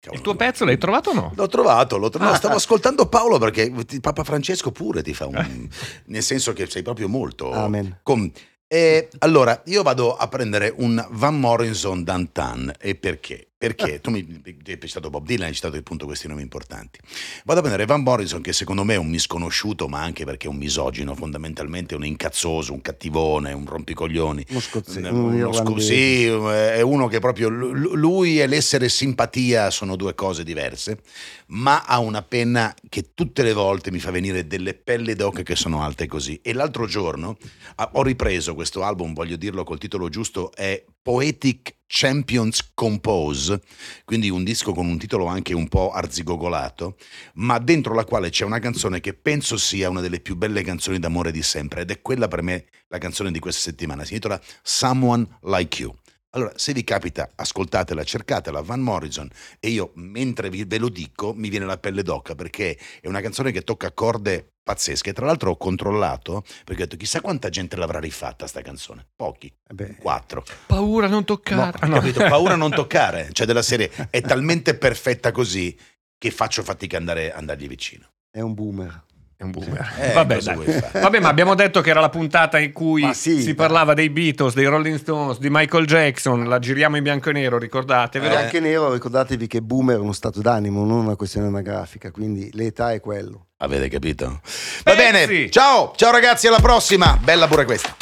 Cavolo. 0.00 0.18
Il 0.18 0.20
tuo 0.22 0.36
pezzo 0.36 0.64
l'hai 0.66 0.76
trovato 0.76 1.10
o 1.10 1.14
no? 1.14 1.32
L'ho 1.34 1.46
trovato, 1.48 1.96
l'ho 1.96 2.10
trovato. 2.10 2.34
Ah. 2.34 2.36
stavo 2.36 2.54
ascoltando 2.56 3.06
Paolo 3.06 3.38
perché 3.38 3.72
Papa 4.02 4.22
Francesco 4.22 4.70
pure 4.70 5.02
ti 5.02 5.14
fa 5.14 5.26
un... 5.26 5.68
nel 6.06 6.22
senso 6.22 6.52
che 6.52 6.66
sei 6.66 6.82
proprio 6.82 7.08
molto... 7.08 7.50
Amen. 7.52 8.00
Com- 8.02 8.30
eh, 8.66 9.08
allora, 9.20 9.62
io 9.66 9.82
vado 9.82 10.14
a 10.16 10.26
prendere 10.28 10.72
un 10.76 11.02
Van 11.12 11.38
Morrison 11.38 12.02
Dantan. 12.04 12.72
E 12.78 12.96
perché? 12.96 13.48
Perché 13.66 14.00
tu 14.00 14.10
mi 14.10 14.42
hai 14.44 14.78
citato 14.86 15.10
Bob 15.10 15.24
Dylan, 15.26 15.48
hai 15.48 15.54
citato 15.54 15.76
appunto 15.76 16.06
questi 16.06 16.28
nomi 16.28 16.42
importanti. 16.42 16.98
Vado 17.44 17.60
a 17.60 17.62
prendere 17.62 17.86
Van 17.86 18.02
Morrison, 18.02 18.40
che 18.40 18.52
secondo 18.52 18.84
me 18.84 18.94
è 18.94 18.98
un 18.98 19.08
misconosciuto, 19.08 19.88
ma 19.88 20.02
anche 20.02 20.24
perché 20.24 20.46
è 20.46 20.50
un 20.50 20.56
misogino, 20.56 21.14
fondamentalmente 21.14 21.94
un 21.94 22.04
incazzoso, 22.04 22.72
un 22.72 22.80
cattivone, 22.80 23.52
un 23.52 23.66
rompicoglioni. 23.66 24.46
Uno 24.50 24.60
scozzese, 24.60 25.08
Uno 25.08 25.48
un 25.48 25.54
sco- 25.54 25.78
sì, 25.78 26.24
è 26.24 26.80
uno 26.80 27.08
che 27.08 27.18
proprio 27.18 27.48
lu- 27.48 27.94
lui 27.94 28.40
e 28.40 28.46
l'essere 28.46 28.88
simpatia 28.88 29.70
sono 29.70 29.96
due 29.96 30.14
cose 30.14 30.44
diverse, 30.44 30.98
ma 31.46 31.84
ha 31.84 31.98
una 31.98 32.22
penna 32.22 32.74
che 32.88 33.10
tutte 33.14 33.42
le 33.42 33.52
volte 33.52 33.90
mi 33.90 33.98
fa 33.98 34.10
venire 34.10 34.46
delle 34.46 34.74
pelle 34.74 35.14
d'oca 35.14 35.42
che 35.42 35.56
sono 35.56 35.82
alte 35.82 36.06
così. 36.06 36.38
E 36.42 36.52
l'altro 36.52 36.86
giorno 36.86 37.36
ah, 37.76 37.90
ho 37.94 38.02
ripreso 38.02 38.54
questo 38.54 38.82
album, 38.82 39.14
voglio 39.14 39.36
dirlo 39.36 39.64
col 39.64 39.78
titolo 39.78 40.08
giusto, 40.08 40.52
è 40.54 40.82
Poetic 41.04 41.80
Champions 41.86 42.70
Compose, 42.72 43.60
quindi 44.06 44.30
un 44.30 44.42
disco 44.42 44.72
con 44.72 44.86
un 44.86 44.96
titolo 44.96 45.26
anche 45.26 45.52
un 45.52 45.68
po' 45.68 45.92
arzigogolato, 45.92 46.96
ma 47.34 47.58
dentro 47.58 47.92
la 47.92 48.06
quale 48.06 48.30
c'è 48.30 48.46
una 48.46 48.58
canzone 48.58 49.00
che 49.00 49.12
penso 49.12 49.58
sia 49.58 49.90
una 49.90 50.00
delle 50.00 50.20
più 50.20 50.34
belle 50.34 50.62
canzoni 50.62 50.98
d'amore 50.98 51.30
di 51.30 51.42
sempre 51.42 51.82
ed 51.82 51.90
è 51.90 52.00
quella 52.00 52.26
per 52.26 52.40
me 52.40 52.68
la 52.88 52.96
canzone 52.96 53.30
di 53.30 53.38
questa 53.38 53.60
settimana, 53.60 54.02
si 54.06 54.14
intitola 54.14 54.40
Someone 54.62 55.28
Like 55.42 55.82
You. 55.82 55.94
Allora, 56.34 56.52
se 56.56 56.72
vi 56.72 56.82
capita, 56.82 57.30
ascoltatela, 57.34 58.02
cercatela, 58.02 58.60
Van 58.60 58.80
Morrison, 58.80 59.28
e 59.60 59.68
io 59.68 59.92
mentre 59.94 60.50
vi- 60.50 60.64
ve 60.64 60.78
lo 60.78 60.88
dico 60.88 61.32
mi 61.32 61.48
viene 61.48 61.64
la 61.64 61.78
pelle 61.78 62.02
d'oca 62.02 62.34
perché 62.34 62.76
è 63.00 63.06
una 63.06 63.20
canzone 63.20 63.52
che 63.52 63.62
tocca 63.62 63.92
corde 63.92 64.54
pazzesche. 64.64 65.12
Tra 65.12 65.26
l'altro 65.26 65.50
ho 65.52 65.56
controllato 65.56 66.42
perché 66.64 66.82
ho 66.82 66.84
detto 66.86 66.96
chissà 66.96 67.20
quanta 67.20 67.50
gente 67.50 67.76
l'avrà 67.76 68.00
rifatta 68.00 68.48
sta 68.48 68.62
canzone. 68.62 69.06
Pochi, 69.14 69.46
Eh 69.46 69.74
beh, 69.74 69.96
quattro. 69.96 70.44
Paura 70.66 71.06
non 71.06 71.24
toccare. 71.24 71.78
Ah, 71.80 71.86
no. 71.86 71.94
Capito? 71.96 72.20
Paura 72.26 72.54
a 72.54 72.56
non 72.56 72.72
toccare, 72.72 73.28
cioè 73.32 73.46
della 73.46 73.62
serie 73.62 73.90
è 74.10 74.20
talmente 74.20 74.74
perfetta 74.74 75.30
così 75.30 75.78
che 76.18 76.30
faccio 76.32 76.62
fatica 76.64 76.96
ad 76.96 77.02
andare 77.02 77.32
andargli 77.32 77.68
vicino. 77.68 78.08
è 78.30 78.40
un 78.40 78.54
boomer. 78.54 79.04
È 79.36 79.42
un 79.42 79.50
boomer. 79.50 79.92
Eh, 79.98 80.12
Vabbè, 80.12 80.38
vuoi 80.38 80.64
fare? 80.64 81.00
Vabbè, 81.00 81.18
ma 81.18 81.28
abbiamo 81.28 81.54
detto 81.54 81.80
che 81.80 81.90
era 81.90 82.00
la 82.00 82.08
puntata 82.08 82.58
in 82.58 82.72
cui 82.72 83.12
sì, 83.14 83.38
si 83.38 83.44
dai. 83.46 83.54
parlava 83.54 83.92
dei 83.94 84.08
Beatles, 84.10 84.54
dei 84.54 84.66
Rolling 84.66 84.98
Stones, 84.98 85.38
di 85.38 85.48
Michael 85.50 85.86
Jackson. 85.86 86.44
La 86.44 86.58
giriamo 86.58 86.96
in 86.96 87.02
bianco 87.02 87.30
e 87.30 87.32
nero, 87.32 87.58
ricordatevelo. 87.58 88.32
Eh. 88.32 88.36
Anche 88.36 88.60
nero, 88.60 88.92
ricordatevi 88.92 89.46
che 89.46 89.60
boomer 89.60 89.96
è 89.96 90.00
uno 90.00 90.12
stato 90.12 90.40
d'animo, 90.40 90.84
non 90.84 91.04
una 91.04 91.16
questione 91.16 91.48
anagrafica, 91.48 92.10
quindi 92.10 92.48
l'età 92.52 92.92
è 92.92 93.00
quello. 93.00 93.46
Avete 93.58 93.88
capito? 93.88 94.40
Va 94.84 94.94
Pezzi! 94.94 95.26
bene, 95.26 95.50
ciao, 95.50 95.92
ciao 95.96 96.12
ragazzi, 96.12 96.46
alla 96.46 96.60
prossima. 96.60 97.18
Bella 97.20 97.46
pure 97.48 97.64
questa. 97.64 97.94